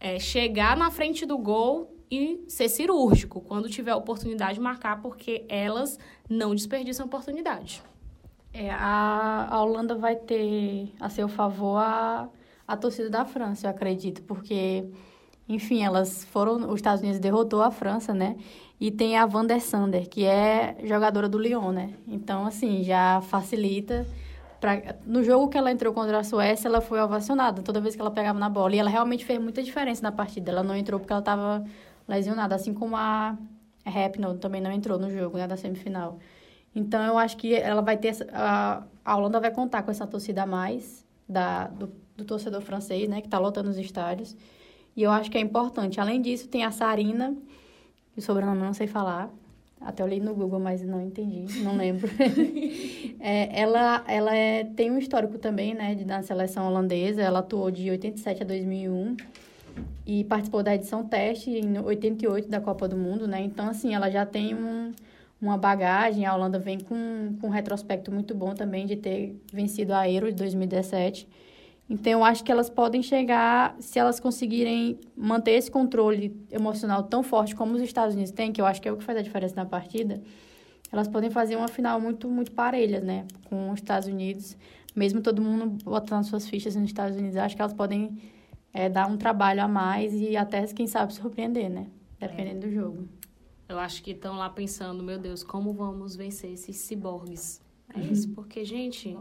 é 0.00 0.18
chegar 0.18 0.76
na 0.76 0.90
frente 0.90 1.24
do 1.24 1.38
gol 1.38 1.96
e 2.10 2.44
ser 2.46 2.68
cirúrgico 2.68 3.40
quando 3.40 3.70
tiver 3.70 3.94
oportunidade 3.94 4.54
de 4.54 4.60
marcar, 4.60 5.00
porque 5.00 5.46
elas 5.48 5.98
não 6.28 6.54
desperdiçam 6.54 7.06
oportunidade. 7.06 7.82
É, 8.54 8.70
a, 8.70 9.48
a 9.50 9.62
Holanda 9.62 9.94
vai 9.94 10.14
ter 10.16 10.92
a 11.00 11.08
seu 11.08 11.26
favor 11.28 11.78
a, 11.78 12.28
a 12.66 12.76
torcida 12.76 13.08
da 13.08 13.24
França, 13.24 13.66
eu 13.66 13.70
acredito, 13.70 14.22
porque, 14.22 14.84
enfim, 15.48 15.82
elas 15.82 16.24
foram. 16.24 16.68
Os 16.68 16.76
Estados 16.76 17.00
Unidos 17.00 17.18
derrotou 17.18 17.62
a 17.62 17.70
França, 17.70 18.12
né? 18.12 18.36
E 18.80 18.90
tem 18.90 19.16
a 19.16 19.24
Van 19.26 19.46
der 19.46 19.60
Sander, 19.60 20.08
que 20.08 20.24
é 20.24 20.76
jogadora 20.84 21.28
do 21.28 21.38
Lyon, 21.38 21.72
né? 21.72 21.94
Então, 22.06 22.44
assim, 22.46 22.82
já 22.82 23.20
facilita. 23.22 24.06
Pra, 24.60 24.96
no 25.06 25.24
jogo 25.24 25.48
que 25.48 25.58
ela 25.58 25.72
entrou 25.72 25.92
contra 25.92 26.18
a 26.18 26.24
Suécia, 26.24 26.68
ela 26.68 26.80
foi 26.80 27.00
ovacionada 27.00 27.62
toda 27.62 27.80
vez 27.80 27.94
que 27.96 28.00
ela 28.00 28.10
pegava 28.10 28.38
na 28.38 28.48
bola. 28.48 28.74
E 28.74 28.78
ela 28.78 28.90
realmente 28.90 29.24
fez 29.24 29.40
muita 29.40 29.62
diferença 29.62 30.02
na 30.02 30.12
partida. 30.12 30.50
Ela 30.52 30.62
não 30.62 30.76
entrou 30.76 31.00
porque 31.00 31.12
ela 31.12 31.20
estava 31.20 31.64
lesionada, 32.08 32.54
assim 32.54 32.74
como 32.74 32.96
a 32.96 33.36
Rapinoe 33.84 34.38
também 34.38 34.60
não 34.60 34.72
entrou 34.72 34.98
no 34.98 35.10
jogo, 35.10 35.38
né, 35.38 35.46
da 35.46 35.56
semifinal. 35.56 36.18
Então, 36.74 37.02
eu 37.04 37.18
acho 37.18 37.36
que 37.36 37.54
ela 37.54 37.82
vai 37.82 37.96
ter... 37.96 38.08
Essa, 38.08 38.26
a, 38.32 38.82
a 39.04 39.16
Holanda 39.16 39.40
vai 39.40 39.50
contar 39.50 39.82
com 39.82 39.90
essa 39.90 40.06
torcida 40.06 40.42
a 40.42 40.46
mais 40.46 41.04
da, 41.28 41.66
do, 41.68 41.92
do 42.16 42.24
torcedor 42.24 42.60
francês, 42.60 43.08
né? 43.08 43.20
Que 43.20 43.26
está 43.26 43.38
lotando 43.38 43.70
os 43.70 43.78
estádios. 43.78 44.36
E 44.96 45.02
eu 45.02 45.10
acho 45.10 45.30
que 45.30 45.38
é 45.38 45.40
importante. 45.40 46.00
Além 46.00 46.20
disso, 46.20 46.48
tem 46.48 46.64
a 46.64 46.70
Sarina, 46.70 47.34
que 48.12 48.18
o 48.18 48.22
sobrenome 48.22 48.60
não 48.60 48.74
sei 48.74 48.86
falar. 48.86 49.30
Até 49.80 50.04
olhei 50.04 50.20
no 50.20 50.32
Google, 50.32 50.60
mas 50.60 50.80
não 50.82 51.00
entendi, 51.00 51.60
não 51.60 51.76
lembro. 51.76 52.08
é, 53.18 53.60
ela 53.60 54.04
ela 54.06 54.34
é, 54.34 54.62
tem 54.62 54.92
um 54.92 54.98
histórico 54.98 55.38
também, 55.38 55.74
né, 55.74 55.96
de, 55.96 56.04
na 56.04 56.22
seleção 56.22 56.68
holandesa. 56.68 57.20
Ela 57.20 57.40
atuou 57.40 57.68
de 57.68 57.90
87 57.90 58.44
a 58.44 58.46
2001 58.46 59.16
e 60.06 60.22
participou 60.24 60.62
da 60.62 60.74
edição 60.74 61.04
teste 61.04 61.50
em 61.50 61.80
88 61.80 62.48
da 62.48 62.60
Copa 62.60 62.86
do 62.86 62.96
Mundo, 62.96 63.26
né? 63.26 63.40
Então, 63.40 63.68
assim, 63.68 63.92
ela 63.92 64.08
já 64.08 64.24
tem 64.24 64.54
um 64.54 64.92
uma 65.42 65.58
bagagem. 65.58 66.24
A 66.24 66.34
Holanda 66.34 66.58
vem 66.58 66.78
com, 66.78 67.36
com 67.40 67.48
um 67.48 67.50
retrospecto 67.50 68.12
muito 68.12 68.34
bom 68.34 68.54
também 68.54 68.86
de 68.86 68.96
ter 68.96 69.36
vencido 69.52 69.92
a 69.92 70.08
Euro 70.08 70.30
de 70.30 70.36
2017. 70.36 71.28
Então, 71.90 72.12
eu 72.12 72.24
acho 72.24 72.42
que 72.44 72.50
elas 72.50 72.70
podem 72.70 73.02
chegar, 73.02 73.76
se 73.80 73.98
elas 73.98 74.18
conseguirem 74.18 74.98
manter 75.16 75.52
esse 75.52 75.70
controle 75.70 76.34
emocional 76.50 77.02
tão 77.02 77.22
forte 77.22 77.54
como 77.54 77.74
os 77.74 77.82
Estados 77.82 78.14
Unidos 78.14 78.32
têm, 78.32 78.52
que 78.52 78.60
eu 78.60 78.64
acho 78.64 78.80
que 78.80 78.88
é 78.88 78.92
o 78.92 78.96
que 78.96 79.04
faz 79.04 79.18
a 79.18 79.22
diferença 79.22 79.56
na 79.56 79.66
partida, 79.66 80.22
elas 80.90 81.08
podem 81.08 81.28
fazer 81.28 81.56
uma 81.56 81.68
final 81.68 82.00
muito, 82.00 82.28
muito 82.30 82.52
parelha, 82.52 83.00
né? 83.00 83.26
Com 83.44 83.70
os 83.70 83.80
Estados 83.80 84.08
Unidos, 84.08 84.56
mesmo 84.94 85.20
todo 85.20 85.42
mundo 85.42 85.76
botando 85.84 86.24
suas 86.24 86.48
fichas 86.48 86.76
nos 86.76 86.86
Estados 86.86 87.16
Unidos, 87.16 87.36
acho 87.36 87.56
que 87.56 87.60
elas 87.60 87.74
podem 87.74 88.16
é, 88.72 88.88
dar 88.88 89.06
um 89.06 89.16
trabalho 89.16 89.62
a 89.62 89.68
mais 89.68 90.14
e 90.14 90.36
até, 90.36 90.64
quem 90.68 90.86
sabe, 90.86 91.12
surpreender, 91.12 91.68
né? 91.68 91.88
Dependendo 92.18 92.64
é. 92.64 92.68
do 92.68 92.72
jogo. 92.72 93.08
Eu 93.72 93.78
acho 93.78 94.02
que 94.02 94.10
estão 94.10 94.36
lá 94.36 94.50
pensando, 94.50 95.02
meu 95.02 95.18
Deus, 95.18 95.42
como 95.42 95.72
vamos 95.72 96.14
vencer 96.14 96.52
esses 96.52 96.76
ciborgues? 96.76 97.60
É 97.94 97.98
uhum. 97.98 98.12
isso, 98.12 98.28
porque, 98.30 98.64
gente, 98.64 99.16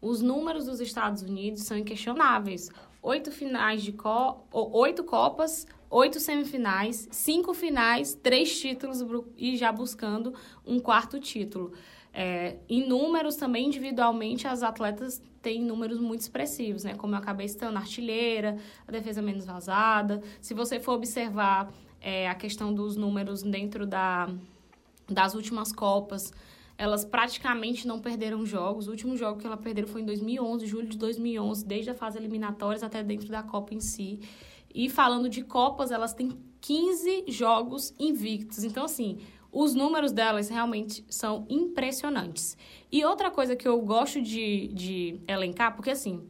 os 0.00 0.22
números 0.22 0.66
dos 0.66 0.80
Estados 0.80 1.22
Unidos 1.22 1.62
são 1.64 1.76
inquestionáveis. 1.76 2.70
Oito 3.02 3.32
finais 3.32 3.82
de 3.82 3.92
co 3.92 4.44
oito 4.52 5.02
copas, 5.02 5.66
oito 5.90 6.20
semifinais, 6.20 7.08
cinco 7.10 7.52
finais, 7.52 8.14
três 8.14 8.58
títulos 8.58 9.04
e 9.36 9.56
já 9.56 9.72
buscando 9.72 10.34
um 10.64 10.78
quarto 10.78 11.18
título. 11.18 11.72
É, 12.12 12.56
em 12.68 12.88
números 12.88 13.36
também, 13.36 13.66
individualmente, 13.66 14.46
as 14.46 14.62
atletas 14.62 15.20
têm 15.42 15.62
números 15.62 15.98
muito 16.00 16.20
expressivos, 16.20 16.84
né? 16.84 16.94
Como 16.94 17.14
eu 17.14 17.18
acabei 17.18 17.46
citando, 17.46 17.76
artilheira, 17.76 18.56
a 18.86 18.90
defesa 18.90 19.20
menos 19.20 19.44
vazada. 19.44 20.22
Se 20.40 20.54
você 20.54 20.80
for 20.80 20.92
observar 20.92 21.72
é, 22.06 22.28
a 22.28 22.36
questão 22.36 22.72
dos 22.72 22.94
números 22.94 23.42
dentro 23.42 23.84
da, 23.84 24.32
das 25.08 25.34
últimas 25.34 25.72
Copas. 25.72 26.32
Elas 26.78 27.04
praticamente 27.04 27.84
não 27.84 27.98
perderam 27.98 28.46
jogos. 28.46 28.86
O 28.86 28.92
último 28.92 29.16
jogo 29.16 29.40
que 29.40 29.46
ela 29.46 29.56
perderam 29.56 29.88
foi 29.88 30.02
em 30.02 30.04
2011, 30.04 30.66
julho 30.66 30.86
de 30.86 30.96
2011, 30.96 31.66
desde 31.66 31.90
a 31.90 31.94
fase 31.94 32.16
eliminatórias 32.16 32.84
até 32.84 33.02
dentro 33.02 33.28
da 33.28 33.42
Copa 33.42 33.74
em 33.74 33.80
si. 33.80 34.20
E 34.72 34.88
falando 34.88 35.28
de 35.28 35.42
Copas, 35.42 35.90
elas 35.90 36.14
têm 36.14 36.38
15 36.60 37.24
jogos 37.26 37.92
invictos. 37.98 38.62
Então, 38.62 38.84
assim, 38.84 39.18
os 39.50 39.74
números 39.74 40.12
delas 40.12 40.48
realmente 40.48 41.04
são 41.08 41.44
impressionantes. 41.50 42.56
E 42.92 43.04
outra 43.04 43.32
coisa 43.32 43.56
que 43.56 43.66
eu 43.66 43.80
gosto 43.80 44.22
de, 44.22 44.68
de 44.68 45.20
elencar, 45.26 45.74
porque 45.74 45.90
assim, 45.90 46.22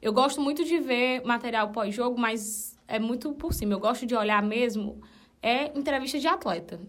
eu 0.00 0.10
gosto 0.10 0.40
muito 0.40 0.64
de 0.64 0.78
ver 0.78 1.22
material 1.22 1.68
pós-jogo, 1.70 2.18
mas 2.18 2.78
é 2.86 2.98
muito 2.98 3.34
por 3.34 3.52
cima. 3.52 3.74
Eu 3.74 3.78
gosto 3.78 4.06
de 4.06 4.14
olhar 4.14 4.42
mesmo 4.42 5.02
é 5.42 5.76
entrevista 5.78 6.18
de 6.18 6.26
atleta. 6.26 6.80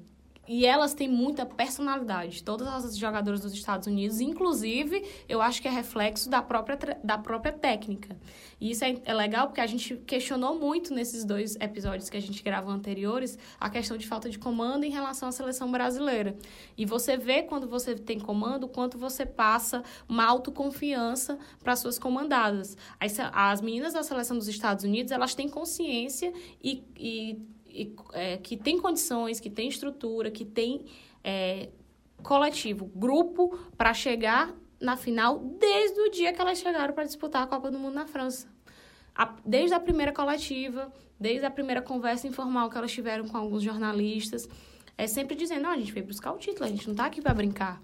E 0.51 0.65
elas 0.65 0.95
têm 0.95 1.07
muita 1.07 1.45
personalidade, 1.45 2.43
todas 2.43 2.67
as 2.67 2.97
jogadoras 2.97 3.39
dos 3.39 3.53
Estados 3.53 3.85
Unidos, 3.85 4.19
inclusive, 4.19 5.05
eu 5.29 5.43
acho 5.43 5.61
que 5.61 5.67
é 5.67 5.71
reflexo 5.71 6.27
da 6.27 6.41
própria, 6.41 6.99
da 7.03 7.19
própria 7.19 7.53
técnica. 7.53 8.17
E 8.59 8.71
isso 8.71 8.83
é, 8.83 8.99
é 9.05 9.13
legal 9.13 9.45
porque 9.45 9.61
a 9.61 9.67
gente 9.67 9.97
questionou 10.07 10.57
muito 10.57 10.91
nesses 10.91 11.23
dois 11.23 11.55
episódios 11.57 12.09
que 12.09 12.17
a 12.17 12.19
gente 12.19 12.41
gravou 12.41 12.73
anteriores 12.73 13.37
a 13.59 13.69
questão 13.69 13.95
de 13.95 14.07
falta 14.07 14.27
de 14.27 14.39
comando 14.39 14.85
em 14.85 14.89
relação 14.89 15.29
à 15.29 15.31
seleção 15.31 15.71
brasileira. 15.71 16.35
E 16.75 16.83
você 16.83 17.15
vê 17.15 17.43
quando 17.43 17.67
você 17.69 17.93
tem 17.93 18.19
comando, 18.19 18.67
quanto 18.67 18.97
você 18.97 19.27
passa 19.27 19.83
uma 20.07 20.25
autoconfiança 20.25 21.37
para 21.63 21.75
suas 21.75 21.99
comandadas. 21.99 22.75
As, 22.99 23.19
as 23.19 23.61
meninas 23.61 23.93
da 23.93 24.01
seleção 24.01 24.35
dos 24.35 24.47
Estados 24.47 24.83
Unidos, 24.83 25.11
elas 25.11 25.35
têm 25.35 25.47
consciência 25.47 26.33
e, 26.59 26.83
e 26.97 27.39
é, 28.13 28.37
que 28.37 28.57
tem 28.57 28.79
condições, 28.79 29.39
que 29.39 29.49
tem 29.49 29.67
estrutura, 29.67 30.29
que 30.31 30.45
tem 30.45 30.85
é, 31.23 31.69
coletivo, 32.23 32.85
grupo 32.95 33.57
para 33.77 33.93
chegar 33.93 34.53
na 34.79 34.95
final 34.95 35.39
desde 35.39 35.99
o 35.99 36.09
dia 36.09 36.31
que 36.33 36.41
elas 36.41 36.59
chegaram 36.59 36.93
para 36.93 37.03
disputar 37.03 37.43
a 37.43 37.47
Copa 37.47 37.69
do 37.69 37.77
Mundo 37.77 37.95
na 37.95 38.07
França. 38.07 38.47
A, 39.15 39.35
desde 39.45 39.73
a 39.73 39.79
primeira 39.79 40.13
coletiva, 40.13 40.91
desde 41.19 41.45
a 41.45 41.51
primeira 41.51 41.81
conversa 41.81 42.27
informal 42.27 42.69
que 42.69 42.77
elas 42.77 42.91
tiveram 42.91 43.27
com 43.27 43.37
alguns 43.37 43.61
jornalistas, 43.61 44.47
é 44.97 45.07
sempre 45.07 45.35
dizendo: 45.35 45.63
não, 45.63 45.71
a 45.71 45.77
gente 45.77 45.91
veio 45.91 46.05
buscar 46.05 46.31
o 46.31 46.37
título, 46.37 46.65
a 46.65 46.69
gente 46.69 46.85
não 46.85 46.93
está 46.93 47.05
aqui 47.05 47.21
para 47.21 47.33
brincar. 47.33 47.81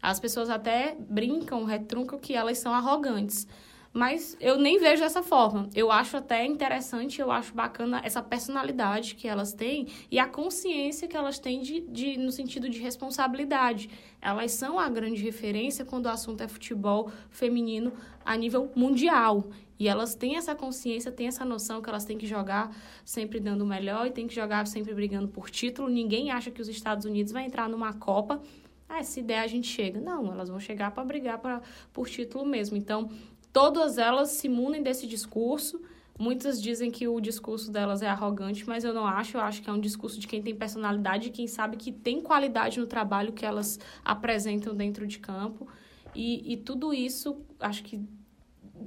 As 0.00 0.20
pessoas 0.20 0.48
até 0.48 0.96
brincam, 0.98 1.64
retruncam 1.64 2.18
que 2.18 2.34
elas 2.34 2.58
são 2.58 2.72
arrogantes. 2.72 3.46
Mas 3.92 4.36
eu 4.40 4.58
nem 4.58 4.78
vejo 4.78 5.02
dessa 5.02 5.22
forma. 5.22 5.68
Eu 5.74 5.90
acho 5.90 6.16
até 6.16 6.44
interessante, 6.44 7.20
eu 7.20 7.30
acho 7.30 7.54
bacana 7.54 8.00
essa 8.04 8.22
personalidade 8.22 9.14
que 9.14 9.26
elas 9.26 9.52
têm 9.52 9.88
e 10.10 10.18
a 10.18 10.26
consciência 10.26 11.08
que 11.08 11.16
elas 11.16 11.38
têm 11.38 11.60
de, 11.60 11.80
de, 11.80 12.16
no 12.18 12.30
sentido 12.30 12.68
de 12.68 12.78
responsabilidade. 12.78 13.88
Elas 14.20 14.52
são 14.52 14.78
a 14.78 14.88
grande 14.88 15.22
referência 15.22 15.84
quando 15.84 16.06
o 16.06 16.10
assunto 16.10 16.42
é 16.42 16.48
futebol 16.48 17.10
feminino 17.30 17.92
a 18.24 18.36
nível 18.36 18.70
mundial. 18.74 19.48
E 19.78 19.86
elas 19.86 20.14
têm 20.14 20.36
essa 20.36 20.54
consciência, 20.54 21.12
têm 21.12 21.28
essa 21.28 21.44
noção 21.44 21.80
que 21.80 21.88
elas 21.88 22.04
têm 22.04 22.18
que 22.18 22.26
jogar 22.26 22.76
sempre 23.04 23.38
dando 23.38 23.62
o 23.62 23.66
melhor 23.66 24.06
e 24.06 24.10
têm 24.10 24.26
que 24.26 24.34
jogar 24.34 24.66
sempre 24.66 24.92
brigando 24.92 25.28
por 25.28 25.48
título. 25.48 25.88
Ninguém 25.88 26.30
acha 26.30 26.50
que 26.50 26.60
os 26.60 26.68
Estados 26.68 27.04
Unidos 27.04 27.32
vai 27.32 27.44
entrar 27.44 27.68
numa 27.68 27.92
Copa 27.92 28.42
ah, 28.88 29.02
se 29.04 29.22
der 29.22 29.40
a 29.40 29.46
gente 29.46 29.68
chega. 29.68 30.00
Não, 30.00 30.32
elas 30.32 30.48
vão 30.48 30.58
chegar 30.58 30.90
para 30.90 31.04
brigar 31.04 31.38
pra, 31.38 31.60
por 31.92 32.08
título 32.08 32.44
mesmo. 32.44 32.76
Então, 32.76 33.10
Todas 33.52 33.98
elas 33.98 34.30
se 34.30 34.48
munem 34.48 34.82
desse 34.82 35.06
discurso. 35.06 35.80
Muitas 36.18 36.60
dizem 36.60 36.90
que 36.90 37.06
o 37.06 37.20
discurso 37.20 37.70
delas 37.70 38.02
é 38.02 38.08
arrogante, 38.08 38.66
mas 38.66 38.82
eu 38.84 38.92
não 38.92 39.06
acho. 39.06 39.36
Eu 39.36 39.40
acho 39.40 39.62
que 39.62 39.70
é 39.70 39.72
um 39.72 39.80
discurso 39.80 40.18
de 40.18 40.26
quem 40.26 40.42
tem 40.42 40.54
personalidade, 40.54 41.30
quem 41.30 41.46
sabe 41.46 41.76
que 41.76 41.92
tem 41.92 42.20
qualidade 42.20 42.80
no 42.80 42.86
trabalho 42.86 43.32
que 43.32 43.46
elas 43.46 43.78
apresentam 44.04 44.74
dentro 44.74 45.06
de 45.06 45.18
campo. 45.18 45.68
E, 46.14 46.52
e 46.52 46.56
tudo 46.56 46.92
isso, 46.92 47.40
acho 47.60 47.84
que 47.84 48.00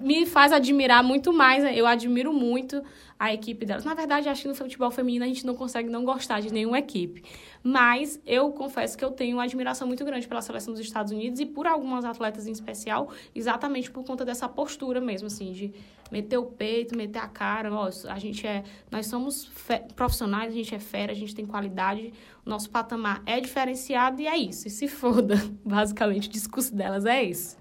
me 0.01 0.25
faz 0.25 0.51
admirar 0.51 1.03
muito 1.03 1.31
mais. 1.31 1.63
Né? 1.63 1.75
Eu 1.75 1.85
admiro 1.85 2.33
muito 2.33 2.81
a 3.21 3.31
equipe 3.31 3.65
delas. 3.65 3.85
Na 3.85 3.93
verdade, 3.93 4.27
acho 4.27 4.41
que 4.41 4.47
no 4.47 4.55
futebol 4.55 4.89
feminino 4.89 5.23
a 5.23 5.27
gente 5.27 5.45
não 5.45 5.53
consegue 5.53 5.89
não 5.89 6.03
gostar 6.03 6.39
de 6.39 6.51
nenhuma 6.51 6.79
equipe. 6.79 7.23
Mas 7.63 8.19
eu 8.25 8.51
confesso 8.51 8.97
que 8.97 9.05
eu 9.05 9.11
tenho 9.11 9.37
uma 9.37 9.43
admiração 9.43 9.87
muito 9.87 10.03
grande 10.03 10.27
pela 10.27 10.41
seleção 10.41 10.73
dos 10.73 10.81
Estados 10.81 11.11
Unidos 11.11 11.39
e 11.39 11.45
por 11.45 11.67
algumas 11.67 12.03
atletas 12.03 12.47
em 12.47 12.51
especial, 12.51 13.11
exatamente 13.35 13.91
por 13.91 14.03
conta 14.03 14.25
dessa 14.25 14.49
postura 14.49 14.99
mesmo, 14.99 15.27
assim, 15.27 15.51
de 15.51 15.71
meter 16.11 16.37
o 16.37 16.45
peito, 16.45 16.97
meter 16.97 17.19
a 17.19 17.27
cara. 17.27 17.71
Ó, 17.71 17.87
a 18.07 18.17
gente 18.17 18.47
é. 18.47 18.63
Nós 18.89 19.05
somos 19.05 19.49
profissionais, 19.95 20.51
a 20.51 20.55
gente 20.55 20.73
é 20.73 20.79
fera, 20.79 21.11
a 21.11 21.15
gente 21.15 21.35
tem 21.35 21.45
qualidade, 21.45 22.11
o 22.43 22.49
nosso 22.49 22.71
patamar 22.71 23.21
é 23.27 23.39
diferenciado 23.39 24.19
e 24.19 24.27
é 24.27 24.35
isso. 24.35 24.67
E 24.67 24.71
se 24.71 24.87
foda. 24.87 25.35
Basicamente, 25.63 26.27
o 26.27 26.31
discurso 26.31 26.75
delas 26.75 27.05
é 27.05 27.23
esse. 27.23 27.60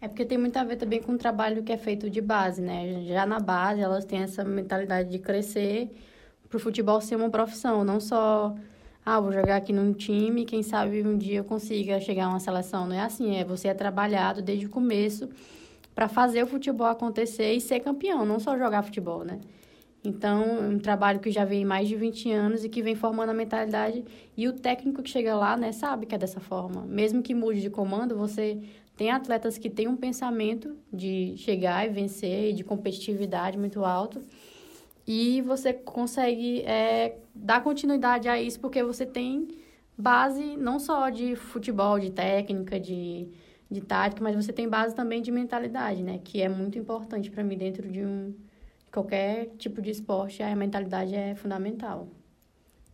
É 0.00 0.08
porque 0.08 0.24
tem 0.24 0.36
muito 0.36 0.56
a 0.58 0.64
ver 0.64 0.76
também 0.76 1.00
com 1.02 1.12
o 1.12 1.18
trabalho 1.18 1.62
que 1.62 1.72
é 1.72 1.78
feito 1.78 2.10
de 2.10 2.20
base, 2.20 2.60
né? 2.60 3.04
Já 3.06 3.24
na 3.24 3.40
base, 3.40 3.80
elas 3.80 4.04
têm 4.04 4.20
essa 4.20 4.44
mentalidade 4.44 5.10
de 5.10 5.18
crescer 5.18 5.90
para 6.48 6.56
o 6.56 6.60
futebol 6.60 7.00
ser 7.00 7.16
uma 7.16 7.30
profissão, 7.30 7.82
não 7.84 7.98
só, 7.98 8.54
ah, 9.04 9.20
vou 9.20 9.32
jogar 9.32 9.56
aqui 9.56 9.72
num 9.72 9.92
time, 9.92 10.44
quem 10.44 10.62
sabe 10.62 11.02
um 11.02 11.16
dia 11.16 11.38
eu 11.38 11.44
consiga 11.44 12.00
chegar 12.00 12.26
a 12.26 12.28
uma 12.28 12.40
seleção. 12.40 12.86
Não 12.86 12.94
é 12.94 13.00
assim, 13.00 13.36
é 13.36 13.44
você 13.44 13.68
é 13.68 13.74
trabalhado 13.74 14.42
desde 14.42 14.66
o 14.66 14.70
começo 14.70 15.28
para 15.94 16.08
fazer 16.08 16.42
o 16.42 16.46
futebol 16.46 16.86
acontecer 16.86 17.52
e 17.54 17.60
ser 17.60 17.80
campeão, 17.80 18.24
não 18.24 18.38
só 18.38 18.56
jogar 18.56 18.82
futebol, 18.82 19.24
né? 19.24 19.40
Então, 20.04 20.42
é 20.42 20.68
um 20.68 20.78
trabalho 20.78 21.18
que 21.18 21.32
já 21.32 21.44
vem 21.44 21.64
mais 21.64 21.88
de 21.88 21.96
20 21.96 22.30
anos 22.30 22.64
e 22.64 22.68
que 22.68 22.80
vem 22.80 22.94
formando 22.94 23.30
a 23.30 23.34
mentalidade. 23.34 24.04
E 24.36 24.46
o 24.46 24.52
técnico 24.52 25.02
que 25.02 25.10
chega 25.10 25.34
lá, 25.34 25.56
né, 25.56 25.72
sabe 25.72 26.06
que 26.06 26.14
é 26.14 26.18
dessa 26.18 26.38
forma. 26.38 26.82
Mesmo 26.82 27.22
que 27.22 27.34
mude 27.34 27.60
de 27.60 27.70
comando, 27.70 28.16
você 28.16 28.60
tem 28.96 29.10
atletas 29.10 29.58
que 29.58 29.68
têm 29.68 29.86
um 29.86 29.96
pensamento 29.96 30.76
de 30.92 31.34
chegar 31.36 31.86
e 31.86 31.90
vencer, 31.90 32.54
de 32.54 32.64
competitividade 32.64 33.58
muito 33.58 33.84
alto. 33.84 34.24
E 35.06 35.42
você 35.42 35.72
consegue 35.72 36.62
é, 36.62 37.18
dar 37.34 37.62
continuidade 37.62 38.28
a 38.28 38.40
isso 38.40 38.58
porque 38.58 38.82
você 38.82 39.04
tem 39.04 39.48
base 39.96 40.56
não 40.56 40.78
só 40.78 41.10
de 41.10 41.36
futebol, 41.36 42.00
de 42.00 42.10
técnica, 42.10 42.80
de, 42.80 43.28
de 43.70 43.80
tática, 43.80 44.22
mas 44.22 44.34
você 44.34 44.52
tem 44.52 44.68
base 44.68 44.94
também 44.94 45.22
de 45.22 45.30
mentalidade, 45.30 46.02
né? 46.02 46.18
Que 46.24 46.42
é 46.42 46.48
muito 46.48 46.78
importante 46.78 47.30
para 47.30 47.44
mim 47.44 47.56
dentro 47.56 47.88
de 47.88 48.04
um 48.04 48.34
qualquer 48.90 49.50
tipo 49.58 49.82
de 49.82 49.90
esporte, 49.90 50.42
a 50.42 50.56
mentalidade 50.56 51.14
é 51.14 51.34
fundamental. 51.34 52.08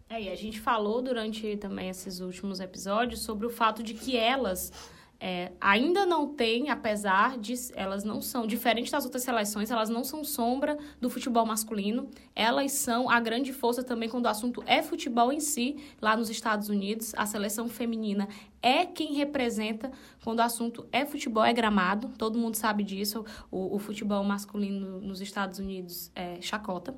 É, 0.08 0.20
e 0.20 0.28
a 0.28 0.34
gente 0.34 0.60
falou 0.60 1.00
durante 1.00 1.56
também 1.56 1.88
esses 1.88 2.18
últimos 2.18 2.58
episódios 2.58 3.22
sobre 3.22 3.46
o 3.46 3.50
fato 3.50 3.82
de 3.82 3.94
que 3.94 4.16
elas 4.16 4.72
é, 5.24 5.52
ainda 5.60 6.04
não 6.04 6.26
têm, 6.26 6.68
apesar 6.68 7.38
de 7.38 7.54
elas 7.76 8.02
não 8.02 8.20
são, 8.20 8.44
diferente 8.44 8.90
das 8.90 9.04
outras 9.04 9.22
seleções, 9.22 9.70
elas 9.70 9.88
não 9.88 10.02
são 10.02 10.24
sombra 10.24 10.76
do 11.00 11.08
futebol 11.08 11.46
masculino. 11.46 12.08
Elas 12.34 12.72
são 12.72 13.08
a 13.08 13.20
grande 13.20 13.52
força 13.52 13.84
também 13.84 14.08
quando 14.08 14.24
o 14.24 14.28
assunto 14.28 14.64
é 14.66 14.82
futebol 14.82 15.32
em 15.32 15.38
si, 15.38 15.76
lá 16.00 16.16
nos 16.16 16.28
Estados 16.28 16.68
Unidos. 16.68 17.14
A 17.16 17.24
seleção 17.24 17.68
feminina 17.68 18.26
é 18.60 18.84
quem 18.84 19.14
representa 19.14 19.92
quando 20.24 20.40
o 20.40 20.42
assunto 20.42 20.88
é 20.90 21.06
futebol, 21.06 21.44
é 21.44 21.52
gramado. 21.52 22.10
Todo 22.18 22.36
mundo 22.36 22.56
sabe 22.56 22.82
disso. 22.82 23.24
O, 23.48 23.76
o 23.76 23.78
futebol 23.78 24.24
masculino 24.24 25.00
nos 25.00 25.20
Estados 25.20 25.60
Unidos 25.60 26.10
é 26.16 26.40
chacota. 26.40 26.96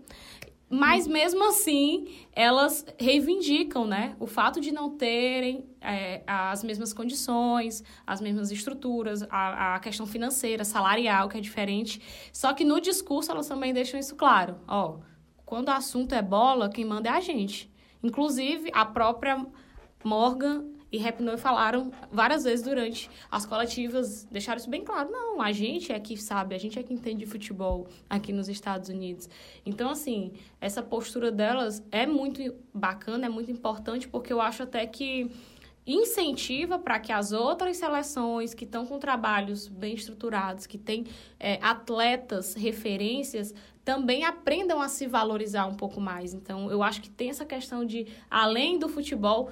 Mas 0.77 1.07
mesmo 1.07 1.49
assim, 1.49 2.09
elas 2.33 2.85
reivindicam, 2.99 3.87
né? 3.87 4.17
O 4.19 4.27
fato 4.27 4.61
de 4.61 4.73
não 4.73 4.91
terem 4.91 5.65
é, 5.81 6.25
as 6.27 6.65
mesmas 6.65 6.93
condições, 6.93 7.85
as 8.05 8.21
mesmas 8.21 8.51
estruturas, 8.51 9.23
a, 9.31 9.77
a 9.77 9.79
questão 9.79 10.05
financeira, 10.05 10.65
salarial, 10.65 11.29
que 11.29 11.39
é 11.39 11.41
diferente. 11.41 12.03
Só 12.33 12.53
que 12.53 12.65
no 12.65 12.81
discurso 12.81 13.31
elas 13.31 13.47
também 13.47 13.73
deixam 13.73 14.01
isso 14.01 14.17
claro. 14.17 14.57
Ó, 14.67 14.99
quando 15.47 15.69
o 15.69 15.71
assunto 15.71 16.13
é 16.13 16.21
bola, 16.21 16.69
quem 16.69 16.85
manda 16.85 17.09
é 17.09 17.13
a 17.13 17.21
gente. 17.21 17.73
Inclusive, 18.03 18.69
a 18.75 18.85
própria 18.85 19.47
Morgan 20.03 20.65
e 20.95 20.99
Rapinoe 20.99 21.37
falaram 21.37 21.91
várias 22.13 22.45
vezes 22.45 22.65
durante 22.65 23.11
as 23.29 23.45
coletivas, 23.45 24.29
deixaram 24.31 24.59
isso 24.59 24.71
bem 24.71 24.85
claro. 24.85 25.11
Não, 25.11 25.43
a 25.43 25.51
gente 25.51 25.91
é 25.91 25.99
que 25.99 26.17
sabe, 26.17 26.55
a 26.55 26.59
gente 26.59 26.79
é 26.79 26.85
que 26.85 26.95
entende 26.95 27.27
futebol 27.27 27.89
aqui 28.09 28.33
nos 28.33 28.49
Estados 28.49 28.89
Unidos. 28.89 29.29
Então, 29.67 29.91
assim, 29.91 30.35
essa 30.61 30.85
postura 30.85 31.33
delas 31.33 31.83
é 31.91 32.07
muito 32.07 32.41
bacana, 32.73 33.27
é 33.27 33.29
muito 33.29 33.51
importante, 33.51 34.07
porque 34.07 34.33
eu 34.33 34.41
acho 34.41 34.63
até 34.63 34.87
que 34.87 35.29
incentiva 35.85 36.79
para 36.79 37.01
que 37.01 37.11
as 37.11 37.33
outras 37.33 37.77
seleções 37.77 38.55
que 38.55 38.65
estão 38.65 38.87
com 38.87 38.97
trabalhos 39.01 39.67
bem 39.67 39.95
estruturados, 39.95 40.65
que 40.65 40.79
têm 40.79 41.07
é, 41.41 41.59
atletas, 41.61 42.55
referências, 42.55 43.53
também 43.85 44.25
aprendam 44.25 44.81
a 44.81 44.89
se 44.89 45.07
valorizar 45.07 45.67
um 45.67 45.75
pouco 45.75 46.01
mais. 46.01 46.33
Então, 46.33 46.71
eu 46.71 46.83
acho 46.83 47.03
que 47.03 47.11
tem 47.11 47.29
essa 47.29 47.45
questão 47.45 47.85
de, 47.85 48.07
além 48.31 48.79
do 48.79 48.89
futebol, 48.89 49.51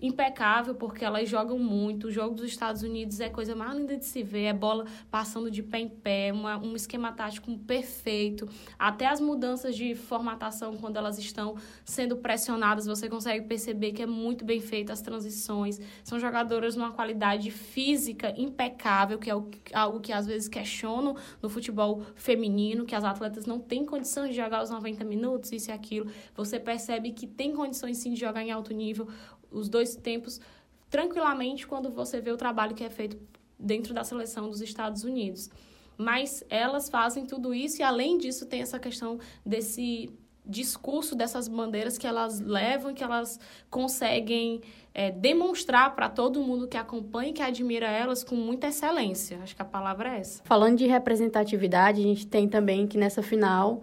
impecável, 0.00 0.74
porque 0.74 1.04
elas 1.04 1.28
jogam 1.28 1.58
muito. 1.58 2.08
O 2.08 2.10
jogo 2.10 2.34
dos 2.34 2.46
Estados 2.46 2.82
Unidos 2.82 3.20
é 3.20 3.28
coisa 3.28 3.54
mais 3.54 3.76
linda 3.76 3.96
de 3.96 4.04
se 4.04 4.22
ver, 4.22 4.44
é 4.44 4.52
bola 4.52 4.86
passando 5.10 5.50
de 5.50 5.62
pé 5.62 5.80
em 5.80 5.88
pé, 5.88 6.32
uma, 6.32 6.56
um 6.58 6.74
esquema 6.74 7.12
tático 7.12 7.56
perfeito. 7.58 8.48
Até 8.78 9.06
as 9.06 9.20
mudanças 9.20 9.76
de 9.76 9.94
formatação, 9.94 10.76
quando 10.76 10.96
elas 10.96 11.18
estão 11.18 11.56
sendo 11.84 12.16
pressionadas, 12.16 12.86
você 12.86 13.08
consegue 13.08 13.46
perceber 13.46 13.92
que 13.92 14.02
é 14.02 14.06
muito 14.06 14.44
bem 14.44 14.60
feita 14.60 14.92
as 14.92 15.00
transições. 15.00 15.80
São 16.02 16.18
jogadoras 16.18 16.76
numa 16.76 16.92
qualidade 16.92 17.50
física 17.50 18.34
impecável, 18.36 19.18
que 19.18 19.30
é 19.30 19.34
algo 19.74 20.00
que 20.00 20.12
às 20.12 20.26
vezes 20.26 20.48
questiono 20.48 21.14
no 21.42 21.48
futebol 21.48 22.02
feminino, 22.14 22.84
que 22.84 22.94
as 22.94 23.04
atletas 23.04 23.46
não 23.46 23.58
têm 23.58 23.84
condições 23.84 24.30
de 24.30 24.36
jogar 24.36 24.62
os 24.62 24.70
90 24.70 25.04
minutos, 25.04 25.52
isso 25.52 25.70
e 25.70 25.72
aquilo. 25.72 26.10
Você 26.34 26.58
percebe 26.58 27.12
que 27.12 27.26
tem 27.26 27.54
condições 27.54 27.98
sim 27.98 28.12
de 28.12 28.20
jogar 28.20 28.42
em 28.42 28.50
alto 28.50 28.72
nível 28.72 29.08
os 29.50 29.68
dois 29.68 29.96
tempos 29.96 30.40
tranquilamente 30.88 31.66
quando 31.66 31.90
você 31.90 32.20
vê 32.20 32.30
o 32.30 32.36
trabalho 32.36 32.74
que 32.74 32.84
é 32.84 32.90
feito 32.90 33.16
dentro 33.58 33.94
da 33.94 34.02
seleção 34.02 34.48
dos 34.48 34.60
Estados 34.60 35.04
Unidos. 35.04 35.50
Mas 35.96 36.42
elas 36.48 36.88
fazem 36.88 37.26
tudo 37.26 37.54
isso 37.54 37.80
e, 37.80 37.82
além 37.82 38.16
disso, 38.16 38.46
tem 38.46 38.62
essa 38.62 38.78
questão 38.78 39.18
desse 39.44 40.10
discurso 40.44 41.14
dessas 41.14 41.46
bandeiras 41.46 41.98
que 41.98 42.06
elas 42.06 42.40
levam, 42.40 42.94
que 42.94 43.04
elas 43.04 43.38
conseguem 43.70 44.62
é, 44.92 45.10
demonstrar 45.10 45.94
para 45.94 46.08
todo 46.08 46.40
mundo 46.42 46.66
que 46.66 46.76
acompanha 46.76 47.30
e 47.30 47.32
que 47.32 47.42
admira 47.42 47.86
elas 47.86 48.24
com 48.24 48.34
muita 48.34 48.68
excelência. 48.68 49.38
Acho 49.42 49.54
que 49.54 49.62
a 49.62 49.66
palavra 49.66 50.16
é 50.16 50.20
essa. 50.20 50.42
Falando 50.44 50.78
de 50.78 50.86
representatividade, 50.86 52.00
a 52.00 52.02
gente 52.02 52.26
tem 52.26 52.48
também 52.48 52.86
que 52.86 52.98
nessa 52.98 53.22
final 53.22 53.82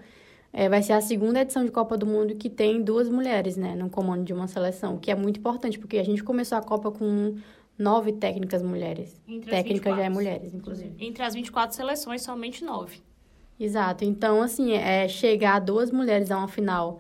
é, 0.51 0.69
vai 0.69 0.81
ser 0.81 0.93
a 0.93 1.01
segunda 1.01 1.41
edição 1.41 1.63
de 1.63 1.71
Copa 1.71 1.97
do 1.97 2.05
Mundo 2.05 2.35
que 2.35 2.49
tem 2.49 2.81
duas 2.81 3.09
mulheres, 3.09 3.57
né, 3.57 3.75
no 3.75 3.89
comando 3.89 4.23
de 4.23 4.33
uma 4.33 4.47
seleção, 4.47 4.95
o 4.95 4.99
que 4.99 5.11
é 5.11 5.15
muito 5.15 5.39
importante, 5.39 5.77
porque 5.77 5.97
a 5.97 6.03
gente 6.03 6.23
começou 6.23 6.57
a 6.57 6.61
Copa 6.61 6.91
com 6.91 7.35
nove 7.77 8.13
técnicas 8.13 8.63
mulheres. 8.63 9.21
Entre 9.27 9.49
Técnica 9.51 9.95
já 9.95 10.03
é 10.03 10.09
mulheres, 10.09 10.53
inclusive. 10.53 10.93
Entre 10.99 11.21
as 11.23 11.33
24 11.33 11.75
seleções, 11.75 12.21
somente 12.21 12.63
nove. 12.63 13.01
Exato. 13.59 14.03
Então, 14.03 14.41
assim, 14.41 14.73
é, 14.73 15.07
chegar 15.07 15.59
duas 15.59 15.91
mulheres 15.91 16.31
a 16.31 16.37
uma 16.37 16.47
final 16.47 16.99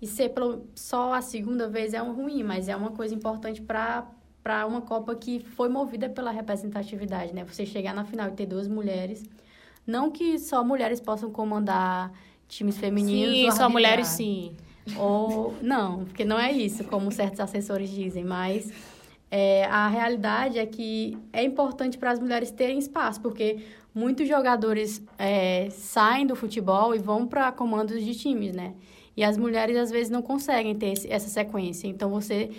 e 0.00 0.06
ser 0.06 0.32
só 0.74 1.14
a 1.14 1.22
segunda 1.22 1.68
vez 1.68 1.94
é 1.94 2.02
um 2.02 2.12
ruim, 2.12 2.42
mas 2.42 2.68
é 2.68 2.74
uma 2.74 2.90
coisa 2.90 3.14
importante 3.14 3.62
para 3.62 4.06
para 4.42 4.66
uma 4.66 4.80
Copa 4.80 5.14
que 5.14 5.38
foi 5.38 5.68
movida 5.68 6.08
pela 6.08 6.32
representatividade, 6.32 7.32
né? 7.32 7.44
Você 7.44 7.64
chegar 7.64 7.94
na 7.94 8.04
final 8.04 8.28
e 8.28 8.32
ter 8.32 8.44
duas 8.44 8.66
mulheres, 8.66 9.24
não 9.86 10.10
que 10.10 10.36
só 10.36 10.64
mulheres 10.64 11.00
possam 11.00 11.30
comandar 11.30 12.12
times 12.52 12.76
femininos. 12.76 13.34
Sim, 13.34 13.50
só 13.50 13.68
mulheres 13.68 14.08
sim. 14.08 14.52
Ou 14.96 15.54
não, 15.62 16.04
porque 16.04 16.24
não 16.24 16.38
é 16.38 16.52
isso, 16.52 16.84
como 16.84 17.10
certos 17.10 17.40
assessores 17.40 17.88
dizem, 17.90 18.24
mas 18.24 18.70
é, 19.30 19.64
a 19.66 19.88
realidade 19.88 20.58
é 20.58 20.66
que 20.66 21.16
é 21.32 21.42
importante 21.42 21.96
para 21.96 22.10
as 22.10 22.18
mulheres 22.18 22.50
terem 22.50 22.78
espaço, 22.78 23.20
porque 23.20 23.58
muitos 23.94 24.28
jogadores 24.28 25.02
é, 25.18 25.68
saem 25.70 26.26
do 26.26 26.36
futebol 26.36 26.94
e 26.94 26.98
vão 26.98 27.26
para 27.26 27.50
comandos 27.52 28.04
de 28.04 28.14
times, 28.14 28.54
né? 28.54 28.74
E 29.16 29.22
as 29.22 29.36
mulheres 29.36 29.76
às 29.76 29.90
vezes 29.90 30.10
não 30.10 30.22
conseguem 30.22 30.74
ter 30.74 30.92
esse, 30.92 31.10
essa 31.10 31.28
sequência. 31.28 31.86
Então 31.86 32.10
você 32.10 32.50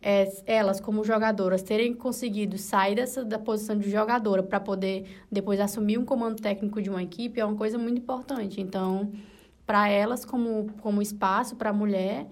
é, 0.00 0.30
elas 0.46 0.80
como 0.80 1.04
jogadoras 1.04 1.62
terem 1.62 1.94
conseguido 1.94 2.58
sair 2.58 2.94
dessa 2.94 3.24
da 3.24 3.38
posição 3.38 3.76
de 3.78 3.90
jogadora 3.90 4.42
para 4.42 4.60
poder 4.60 5.04
depois 5.30 5.58
assumir 5.58 5.98
um 5.98 6.04
comando 6.04 6.40
técnico 6.40 6.82
de 6.82 6.90
uma 6.90 7.02
equipe 7.02 7.40
é 7.40 7.44
uma 7.44 7.56
coisa 7.56 7.76
muito 7.78 7.98
importante. 7.98 8.60
Então 8.60 9.10
para 9.66 9.88
elas 9.88 10.24
como, 10.24 10.72
como 10.80 11.00
espaço 11.00 11.56
para 11.56 11.70
a 11.70 11.72
mulher 11.72 12.26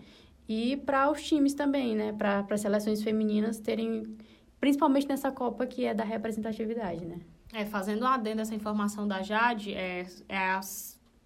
e 0.49 0.77
para 0.79 1.11
os 1.11 1.23
times 1.23 1.55
também, 1.55 1.95
né? 1.95 2.12
Para 2.12 2.45
as 2.51 2.61
seleções 2.61 3.03
femininas 3.03 3.61
terem, 3.61 4.16
principalmente 4.59 5.09
nessa 5.09 5.31
Copa 5.31 5.66
que 5.66 5.85
é 5.85 5.95
da 5.95 6.05
representatividade, 6.05 7.05
né? 7.05 7.21
É, 7.53 7.64
fazendo 7.64 8.05
um 8.05 8.09
adendo 8.09 8.43
essa 8.43 8.55
informação 8.55 9.07
da 9.07 9.23
Jade, 9.23 9.75
é, 9.75 10.07
é 10.29 10.37
a, 10.37 10.61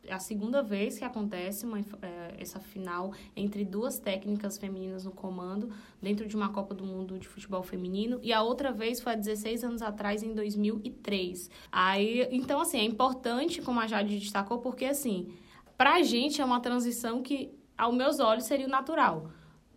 é 0.07 0.13
a 0.13 0.19
segunda 0.19 0.63
vez 0.63 0.99
que 0.99 1.05
acontece 1.05 1.67
uma, 1.67 1.79
é, 1.79 2.35
essa 2.39 2.59
final 2.59 3.13
entre 3.37 3.65
duas 3.65 3.99
técnicas 3.99 4.57
femininas 4.57 5.05
no 5.05 5.11
comando, 5.11 5.71
dentro 6.01 6.27
de 6.27 6.35
uma 6.35 6.49
Copa 6.51 6.75
do 6.75 6.85
Mundo 6.85 7.19
de 7.19 7.29
futebol 7.29 7.63
feminino, 7.63 8.19
e 8.23 8.33
a 8.33 8.43
outra 8.43 8.73
vez 8.73 9.01
foi 9.01 9.13
há 9.13 9.17
16 9.17 9.65
anos 9.65 9.83
atrás, 9.83 10.23
em 10.23 10.35
2003. 10.35 11.51
Aí, 11.71 12.27
então, 12.31 12.61
assim, 12.61 12.79
é 12.79 12.85
importante, 12.85 13.61
como 13.61 13.81
a 13.81 13.87
Jade 13.87 14.19
destacou, 14.19 14.59
porque, 14.59 14.87
assim, 14.87 15.29
Pra 15.77 16.03
gente 16.03 16.41
é 16.41 16.45
uma 16.45 16.61
transição 16.61 17.23
que, 17.23 17.53
aos 17.77 17.95
meus 17.95 18.21
olhos, 18.21 18.45
seria 18.45 18.67
o 18.67 18.71
natural. 18.71 19.31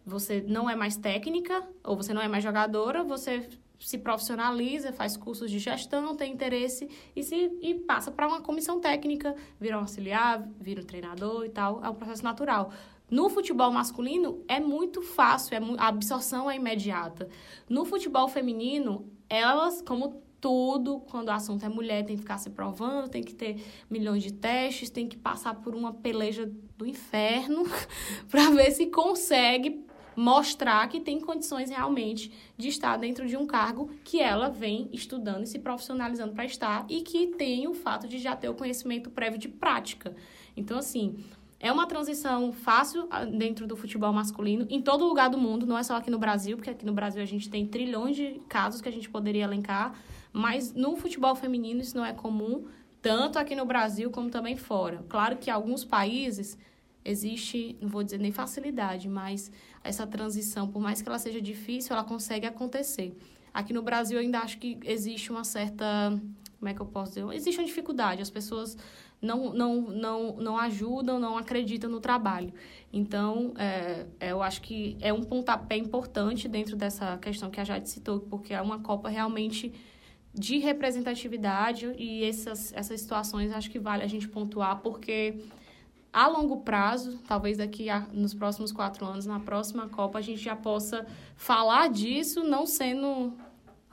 Você 0.05 0.43
não 0.47 0.69
é 0.69 0.75
mais 0.75 0.95
técnica, 0.95 1.67
ou 1.83 1.95
você 1.95 2.13
não 2.13 2.21
é 2.21 2.27
mais 2.27 2.43
jogadora, 2.43 3.03
você 3.03 3.49
se 3.79 3.97
profissionaliza, 3.97 4.91
faz 4.91 5.15
cursos 5.15 5.51
de 5.51 5.59
gestão, 5.59 6.15
tem 6.15 6.33
interesse 6.33 6.89
e, 7.15 7.23
se, 7.23 7.35
e 7.61 7.75
passa 7.75 8.11
para 8.11 8.27
uma 8.27 8.41
comissão 8.41 8.79
técnica, 8.79 9.35
vira 9.59 9.77
um 9.77 9.81
auxiliar, 9.81 10.47
vira 10.59 10.81
um 10.81 10.85
treinador 10.85 11.45
e 11.45 11.49
tal. 11.49 11.83
É 11.83 11.89
um 11.89 11.93
processo 11.93 12.23
natural. 12.23 12.71
No 13.09 13.29
futebol 13.29 13.71
masculino 13.71 14.43
é 14.47 14.59
muito 14.59 15.01
fácil, 15.01 15.55
é, 15.55 15.59
a 15.77 15.87
absorção 15.87 16.49
é 16.49 16.55
imediata. 16.55 17.29
No 17.69 17.85
futebol 17.85 18.27
feminino, 18.27 19.09
elas, 19.29 19.81
como 19.81 20.21
tudo, 20.47 21.01
quando 21.01 21.27
o 21.27 21.31
assunto 21.31 21.65
é 21.65 21.67
mulher, 21.67 22.05
tem 22.05 22.15
que 22.15 22.21
ficar 22.21 22.37
se 22.37 22.49
provando, 22.49 23.09
tem 23.09 23.21
que 23.21 23.35
ter 23.35 23.61
milhões 23.89 24.23
de 24.23 24.31
testes, 24.31 24.89
tem 24.89 25.05
que 25.05 25.17
passar 25.17 25.55
por 25.55 25.75
uma 25.75 25.91
peleja 25.91 26.49
do 26.77 26.85
inferno 26.85 27.65
para 28.31 28.49
ver 28.51 28.71
se 28.71 28.85
consegue 28.85 29.85
mostrar 30.15 30.87
que 30.87 31.01
tem 31.01 31.19
condições 31.19 31.69
realmente 31.69 32.31
de 32.57 32.69
estar 32.69 32.95
dentro 32.95 33.27
de 33.27 33.35
um 33.35 33.45
cargo 33.45 33.91
que 34.05 34.21
ela 34.21 34.47
vem 34.47 34.87
estudando 34.93 35.43
e 35.43 35.47
se 35.47 35.59
profissionalizando 35.59 36.33
para 36.33 36.45
estar 36.45 36.85
e 36.87 37.01
que 37.01 37.27
tem 37.27 37.67
o 37.67 37.73
fato 37.73 38.07
de 38.07 38.17
já 38.17 38.33
ter 38.33 38.47
o 38.47 38.53
conhecimento 38.53 39.09
prévio 39.09 39.37
de 39.37 39.49
prática. 39.49 40.15
Então, 40.55 40.77
assim, 40.77 41.25
é 41.59 41.69
uma 41.69 41.85
transição 41.85 42.53
fácil 42.53 43.05
ah, 43.11 43.25
dentro 43.25 43.67
do 43.67 43.75
futebol 43.75 44.13
masculino, 44.13 44.65
em 44.69 44.81
todo 44.81 45.05
lugar 45.05 45.29
do 45.29 45.37
mundo, 45.37 45.65
não 45.65 45.77
é 45.77 45.83
só 45.83 45.97
aqui 45.97 46.09
no 46.09 46.17
Brasil, 46.17 46.55
porque 46.55 46.69
aqui 46.69 46.85
no 46.85 46.93
Brasil 46.93 47.21
a 47.21 47.25
gente 47.25 47.49
tem 47.49 47.67
trilhões 47.67 48.15
de 48.15 48.39
casos 48.47 48.79
que 48.79 48.87
a 48.87 48.91
gente 48.93 49.09
poderia 49.09 49.43
elencar, 49.43 49.93
mas 50.31 50.73
no 50.73 50.95
futebol 50.95 51.35
feminino 51.35 51.81
isso 51.81 51.95
não 51.95 52.05
é 52.05 52.13
comum, 52.13 52.65
tanto 53.01 53.39
aqui 53.39 53.55
no 53.55 53.65
Brasil 53.65 54.09
como 54.09 54.29
também 54.29 54.55
fora. 54.55 55.03
Claro 55.07 55.37
que 55.37 55.49
alguns 55.49 55.85
países 55.85 56.57
existe, 57.03 57.77
não 57.81 57.87
vou 57.87 58.03
dizer 58.03 58.19
nem 58.19 58.31
facilidade, 58.31 59.07
mas 59.07 59.51
essa 59.83 60.05
transição, 60.05 60.67
por 60.67 60.81
mais 60.81 61.01
que 61.01 61.07
ela 61.07 61.17
seja 61.17 61.41
difícil, 61.41 61.95
ela 61.95 62.03
consegue 62.03 62.45
acontecer. 62.45 63.17
Aqui 63.53 63.71
no 63.73 63.81
Brasil 63.81 64.19
ainda 64.19 64.39
acho 64.39 64.57
que 64.57 64.77
existe 64.83 65.31
uma 65.31 65.43
certa, 65.43 65.85
como 66.59 66.69
é 66.69 66.73
que 66.73 66.81
eu 66.81 66.85
posso 66.85 67.13
dizer? 67.13 67.25
Existe 67.33 67.59
uma 67.59 67.65
dificuldade, 67.65 68.21
as 68.21 68.29
pessoas 68.29 68.77
não, 69.21 69.53
não, 69.53 69.81
não, 69.81 70.35
não 70.35 70.57
ajudam, 70.57 71.19
não 71.19 71.37
acreditam 71.37 71.89
no 71.89 71.99
trabalho. 71.99 72.53
Então, 72.91 73.53
é, 73.57 74.05
é, 74.19 74.31
eu 74.31 74.43
acho 74.43 74.61
que 74.61 74.97
é 74.99 75.11
um 75.11 75.23
pontapé 75.23 75.77
importante 75.77 76.47
dentro 76.47 76.75
dessa 76.75 77.17
questão 77.17 77.49
que 77.49 77.59
a 77.59 77.63
Jade 77.63 77.89
citou, 77.89 78.19
porque 78.19 78.53
é 78.53 78.61
uma 78.61 78.79
Copa 78.79 79.09
realmente 79.09 79.73
de 80.37 80.59
representatividade 80.59 81.93
e 81.97 82.23
essas, 82.23 82.71
essas 82.73 83.01
situações 83.01 83.51
acho 83.51 83.71
que 83.71 83.79
vale 83.79 84.03
a 84.03 84.07
gente 84.07 84.27
pontuar, 84.27 84.79
porque 84.81 85.35
a 86.13 86.27
longo 86.27 86.57
prazo, 86.57 87.19
talvez 87.27 87.57
daqui 87.57 87.89
a, 87.89 88.01
nos 88.13 88.33
próximos 88.33 88.71
quatro 88.71 89.05
anos, 89.05 89.25
na 89.25 89.39
próxima 89.39 89.87
Copa, 89.89 90.19
a 90.19 90.21
gente 90.21 90.41
já 90.41 90.55
possa 90.55 91.05
falar 91.35 91.89
disso, 91.89 92.43
não 92.43 92.65
sendo. 92.65 93.33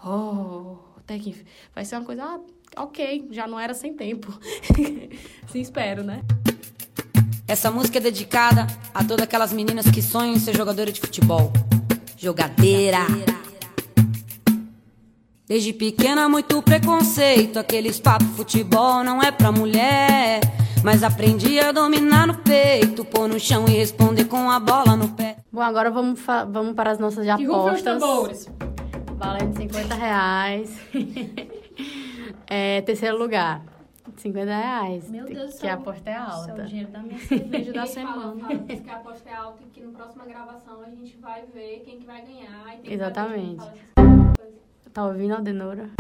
Oh, 0.05 0.77
até 0.99 1.19
que 1.19 1.45
vai 1.75 1.85
ser 1.85 1.97
uma 1.97 2.05
coisa, 2.05 2.25
ah, 2.25 2.83
ok, 2.83 3.29
já 3.31 3.47
não 3.47 3.59
era 3.59 3.73
sem 3.73 3.95
tempo. 3.95 4.39
Sim, 5.49 5.61
espero, 5.61 6.03
né? 6.03 6.23
Essa 7.47 7.71
música 7.71 7.99
é 7.99 8.01
dedicada 8.01 8.67
a 8.93 9.05
todas 9.05 9.25
aquelas 9.25 9.53
meninas 9.53 9.91
que 9.91 10.03
sonham 10.03 10.35
em 10.35 10.39
ser 10.39 10.57
jogadora 10.57 10.91
de 10.91 11.01
futebol. 11.01 11.53
Jogadeira. 12.17 13.01
Desde 15.47 15.75
pequena, 15.75 16.27
muito 16.27 16.63
preconceito. 16.63 17.59
Aqueles 17.59 18.01
papo 18.01 18.25
futebol 18.25 19.05
não 19.05 19.23
é 19.23 19.31
pra 19.31 19.53
mulher. 19.53 20.41
Mas 20.83 21.03
aprendi 21.03 21.59
a 21.61 21.71
dominar 21.71 22.27
no 22.27 22.39
peito, 22.39 23.05
pôr 23.05 23.29
no 23.29 23.39
chão 23.39 23.67
e 23.69 23.73
responder 23.73 24.25
com 24.25 24.51
a 24.51 24.59
bola 24.59 24.97
no 24.97 25.09
pé. 25.11 25.37
Bom, 25.53 25.61
agora 25.61 25.91
vamos, 25.91 26.21
vamos 26.51 26.75
para 26.75 26.91
as 26.91 26.99
nossas 26.99 27.29
apostas. 27.29 28.51
Valendo 29.17 29.57
50 29.57 29.95
reais. 29.95 30.79
é, 32.47 32.81
terceiro 32.81 33.19
lugar. 33.19 33.63
50 34.17 34.45
reais. 34.47 35.11
Meu 35.11 35.27
Deus 35.27 35.59
Que 35.59 35.67
a 35.67 35.75
aposta 35.75 36.09
é 36.09 36.15
alta. 36.15 36.53
Isso 36.53 36.61
é 36.61 36.65
o 36.65 36.67
dinheiro 36.67 36.91
da 36.91 37.01
minha 37.01 37.19
cerveja 37.19 37.73
da 37.75 37.87
semana. 37.87 38.41
Fala, 38.41 38.59
que 38.65 38.91
a 38.91 38.97
aposta 38.97 39.29
é 39.29 39.35
alta 39.35 39.63
e 39.63 39.67
que 39.67 39.81
na 39.83 39.93
próxima 39.93 40.25
gravação 40.25 40.81
a 40.81 40.91
gente 40.91 41.17
vai 41.19 41.45
ver 41.53 41.83
quem 41.85 41.99
que 41.99 42.07
vai 42.07 42.23
ganhar. 42.23 42.79
E 42.83 42.95
Exatamente. 42.95 43.65
Que 43.65 43.95
tá 44.95 45.05
ouvindo, 45.05 45.35
Aldenora? 45.35 45.91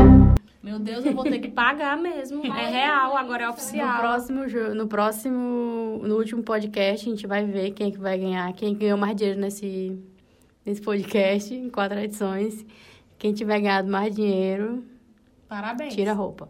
Meu 0.62 0.78
Deus, 0.78 1.04
eu 1.04 1.12
vou 1.12 1.24
ter 1.24 1.40
que 1.40 1.48
pagar 1.48 1.98
mesmo. 1.98 2.42
É 2.46 2.70
real, 2.70 3.16
agora 3.16 3.42
é 3.44 3.48
oficial. 3.48 3.94
No 3.94 4.00
próximo, 4.00 4.44
no 4.74 4.87
próximo, 4.87 6.00
no 6.02 6.16
último 6.16 6.42
podcast, 6.42 7.07
a 7.07 7.11
gente 7.11 7.26
vai 7.26 7.44
ver 7.44 7.72
quem 7.72 7.88
é 7.88 7.90
que 7.90 7.98
vai 7.98 8.16
ganhar, 8.16 8.50
quem 8.54 8.74
ganhou 8.74 8.96
mais 8.96 9.14
dinheiro 9.16 9.38
nesse, 9.40 9.98
nesse 10.64 10.80
podcast, 10.80 11.52
em 11.52 11.68
quatro 11.68 11.98
edições. 11.98 12.64
Quem 13.18 13.33
tiver 13.35 13.61
ganhado 13.61 13.90
mais 13.90 14.14
dinheiro, 14.14 14.83
Parabéns. 15.48 15.94
tira 15.94 16.12
a 16.12 16.14
roupa. 16.14 16.48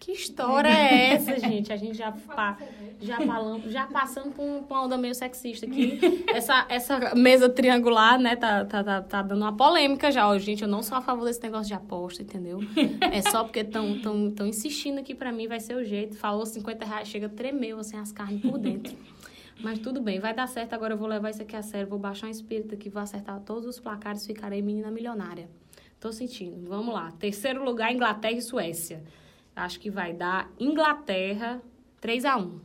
Que 0.00 0.12
história 0.12 0.70
é 0.70 1.12
essa, 1.12 1.38
gente? 1.38 1.70
A 1.70 1.76
gente 1.76 1.98
já, 1.98 2.10
pa, 2.10 2.56
já, 2.98 3.20
falando, 3.20 3.70
já 3.70 3.86
passando 3.86 4.32
por 4.32 4.42
uma 4.42 4.84
onda 4.84 4.96
meio 4.96 5.14
sexista 5.14 5.66
aqui. 5.66 6.00
Essa, 6.32 6.64
essa 6.70 7.14
mesa 7.14 7.50
triangular, 7.50 8.18
né, 8.18 8.34
tá, 8.34 8.64
tá, 8.64 8.82
tá, 8.82 9.02
tá 9.02 9.20
dando 9.20 9.42
uma 9.42 9.54
polêmica 9.54 10.10
já. 10.10 10.26
Ó, 10.26 10.38
gente, 10.38 10.62
eu 10.62 10.68
não 10.68 10.82
sou 10.82 10.96
a 10.96 11.02
favor 11.02 11.26
desse 11.26 11.42
negócio 11.42 11.66
de 11.66 11.74
aposta, 11.74 12.22
entendeu? 12.22 12.60
É 13.12 13.20
só 13.20 13.44
porque 13.44 13.60
estão 13.60 14.00
tão, 14.00 14.30
tão 14.30 14.46
insistindo 14.46 15.00
aqui 15.00 15.14
pra 15.14 15.30
mim, 15.30 15.46
vai 15.46 15.60
ser 15.60 15.74
o 15.74 15.84
jeito. 15.84 16.16
Falou 16.16 16.46
50 16.46 16.84
reais, 16.86 17.08
chega 17.08 17.28
tremeu, 17.28 17.78
assim, 17.78 17.98
as 17.98 18.10
carnes 18.10 18.40
por 18.40 18.56
dentro. 18.58 18.96
Mas 19.62 19.80
tudo 19.80 20.00
bem, 20.00 20.18
vai 20.18 20.32
dar 20.32 20.46
certo. 20.46 20.72
Agora 20.72 20.94
eu 20.94 20.98
vou 20.98 21.08
levar 21.08 21.28
isso 21.28 21.42
aqui 21.42 21.56
a 21.56 21.62
sério. 21.62 21.86
Vou 21.88 21.98
baixar 21.98 22.28
um 22.28 22.30
espírito 22.30 22.74
aqui, 22.74 22.88
vou 22.88 23.02
acertar 23.02 23.38
todos 23.40 23.66
os 23.66 23.78
placares, 23.78 24.26
ficarei 24.26 24.62
menina 24.62 24.90
milionária. 24.90 25.48
Tô 25.98 26.10
sentindo. 26.10 26.66
Vamos 26.66 26.94
lá. 26.94 27.10
Terceiro 27.18 27.62
lugar, 27.62 27.92
Inglaterra 27.92 28.38
e 28.38 28.40
Suécia. 28.40 29.02
Acho 29.54 29.78
que 29.80 29.90
vai 29.90 30.12
dar 30.12 30.50
Inglaterra 30.58 31.60
3 32.00 32.24
a 32.24 32.36
1 32.36 32.60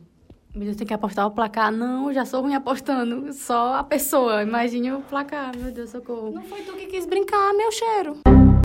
Meu 0.54 0.64
Deus, 0.64 0.76
tem 0.76 0.86
que 0.86 0.94
apostar 0.94 1.26
o 1.26 1.30
placar. 1.30 1.70
Não, 1.70 2.12
já 2.12 2.24
sou 2.24 2.42
ruim 2.42 2.54
apostando. 2.54 3.32
Só 3.32 3.74
a 3.74 3.84
pessoa. 3.84 4.42
Imagine 4.42 4.92
o 4.92 5.02
placar. 5.02 5.56
Meu 5.56 5.70
Deus, 5.72 5.90
socorro. 5.90 6.30
Não 6.32 6.42
foi 6.42 6.62
tu 6.62 6.72
que 6.74 6.86
quis 6.86 7.06
brincar, 7.06 7.52
meu 7.54 7.70
cheiro. 7.70 8.20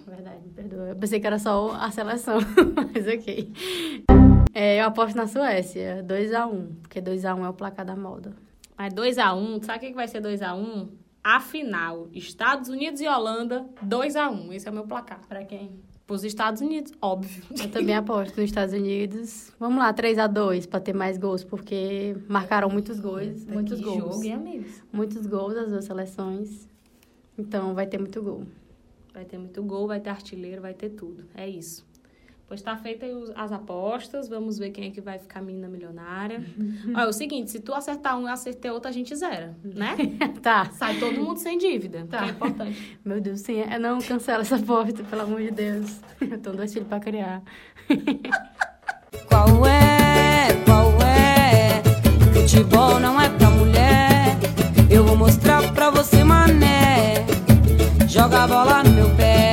Verdade, 0.05 0.41
me 0.45 0.51
perdoa. 0.53 0.89
Eu 0.89 0.95
pensei 0.95 1.19
que 1.19 1.27
era 1.27 1.39
só 1.39 1.71
a 1.71 1.91
seleção, 1.91 2.37
mas 2.93 3.07
ok. 3.07 3.51
É, 4.53 4.81
eu 4.81 4.85
aposto 4.85 5.15
na 5.15 5.27
Suécia, 5.27 6.03
2x1, 6.07 6.81
porque 6.81 7.01
2x1 7.01 7.45
é 7.45 7.49
o 7.49 7.53
placar 7.53 7.85
da 7.85 7.95
moda. 7.95 8.33
Mas 8.77 8.93
2x1, 8.93 9.63
sabe 9.63 9.85
o 9.85 9.89
que 9.89 9.93
vai 9.93 10.07
ser 10.07 10.21
2x1? 10.21 10.89
A 11.23 11.39
final, 11.39 12.09
Estados 12.13 12.67
Unidos 12.67 12.99
e 12.99 13.07
Holanda, 13.07 13.65
2x1. 13.85 14.53
Esse 14.53 14.67
é 14.67 14.71
o 14.71 14.73
meu 14.73 14.85
placar. 14.85 15.21
Pra 15.27 15.45
quem? 15.45 15.79
Pros 16.11 16.25
Estados 16.25 16.59
Unidos, 16.59 16.91
óbvio. 17.01 17.41
Eu 17.57 17.71
também 17.71 17.95
aposto 17.95 18.35
nos 18.35 18.43
Estados 18.43 18.73
Unidos. 18.73 19.53
Vamos 19.57 19.77
lá, 19.77 19.93
3x2 19.93 20.67
pra 20.67 20.81
ter 20.81 20.93
mais 20.93 21.17
gols, 21.17 21.41
porque 21.41 22.17
marcaram 22.27 22.69
muitos 22.69 22.99
gols. 22.99 23.45
muitos 23.45 23.79
gols. 23.79 23.97
jogo, 23.97 24.23
hein, 24.25 24.33
amigos? 24.33 24.83
Muitos 24.91 25.25
gols 25.25 25.53
das 25.53 25.69
duas 25.69 25.85
seleções. 25.85 26.67
Então 27.37 27.73
vai 27.73 27.87
ter 27.87 27.97
muito 27.97 28.21
gol. 28.21 28.43
Vai 29.13 29.23
ter 29.23 29.37
muito 29.37 29.63
gol, 29.63 29.87
vai 29.87 30.01
ter 30.01 30.09
artilheiro, 30.09 30.61
vai 30.61 30.73
ter 30.73 30.89
tudo. 30.89 31.23
É 31.33 31.47
isso. 31.47 31.85
Pois 32.51 32.61
tá 32.61 32.75
feita 32.75 33.05
as 33.37 33.49
apostas, 33.53 34.27
vamos 34.27 34.57
ver 34.59 34.71
quem 34.71 34.89
é 34.89 34.91
que 34.91 34.99
vai 34.99 35.17
ficar 35.17 35.41
menina 35.41 35.69
milionária. 35.69 36.43
Olha, 36.93 37.03
é 37.05 37.07
o 37.07 37.13
seguinte, 37.13 37.49
se 37.49 37.61
tu 37.61 37.73
acertar 37.73 38.17
um 38.17 38.23
e 38.23 38.25
eu 38.25 38.33
acertei 38.33 38.69
outro, 38.69 38.89
a 38.89 38.91
gente 38.91 39.15
zera, 39.15 39.55
né? 39.63 39.95
Tá. 40.43 40.65
Sai 40.73 40.99
todo 40.99 41.13
mundo 41.21 41.37
sem 41.37 41.57
dívida, 41.57 42.05
Tá. 42.09 42.17
que 42.17 42.25
é 42.25 42.27
importante. 42.31 42.99
Meu 43.05 43.21
Deus, 43.21 43.39
sim. 43.39 43.61
é- 43.61 43.79
Não 43.79 43.99
cancela 44.01 44.41
essa 44.41 44.57
aposta, 44.57 45.01
pelo 45.01 45.21
amor 45.21 45.39
de 45.39 45.51
Deus. 45.51 46.01
Eu 46.19 46.37
tenho 46.39 46.57
dois 46.57 46.73
filhos 46.73 46.89
pra 46.89 46.99
criar. 46.99 47.41
Qual 49.29 49.65
é? 49.65 50.47
Qual 50.65 50.91
é? 51.01 51.81
Futebol 52.33 52.99
não 52.99 53.21
é 53.21 53.29
pra 53.29 53.49
mulher. 53.49 54.37
Eu 54.89 55.05
vou 55.05 55.15
mostrar 55.15 55.71
pra 55.73 55.89
você, 55.89 56.21
mané. 56.21 57.25
Joga 58.09 58.43
a 58.43 58.47
bola 58.47 58.83
no 58.83 58.89
meu 58.91 59.09
pé. 59.15 59.50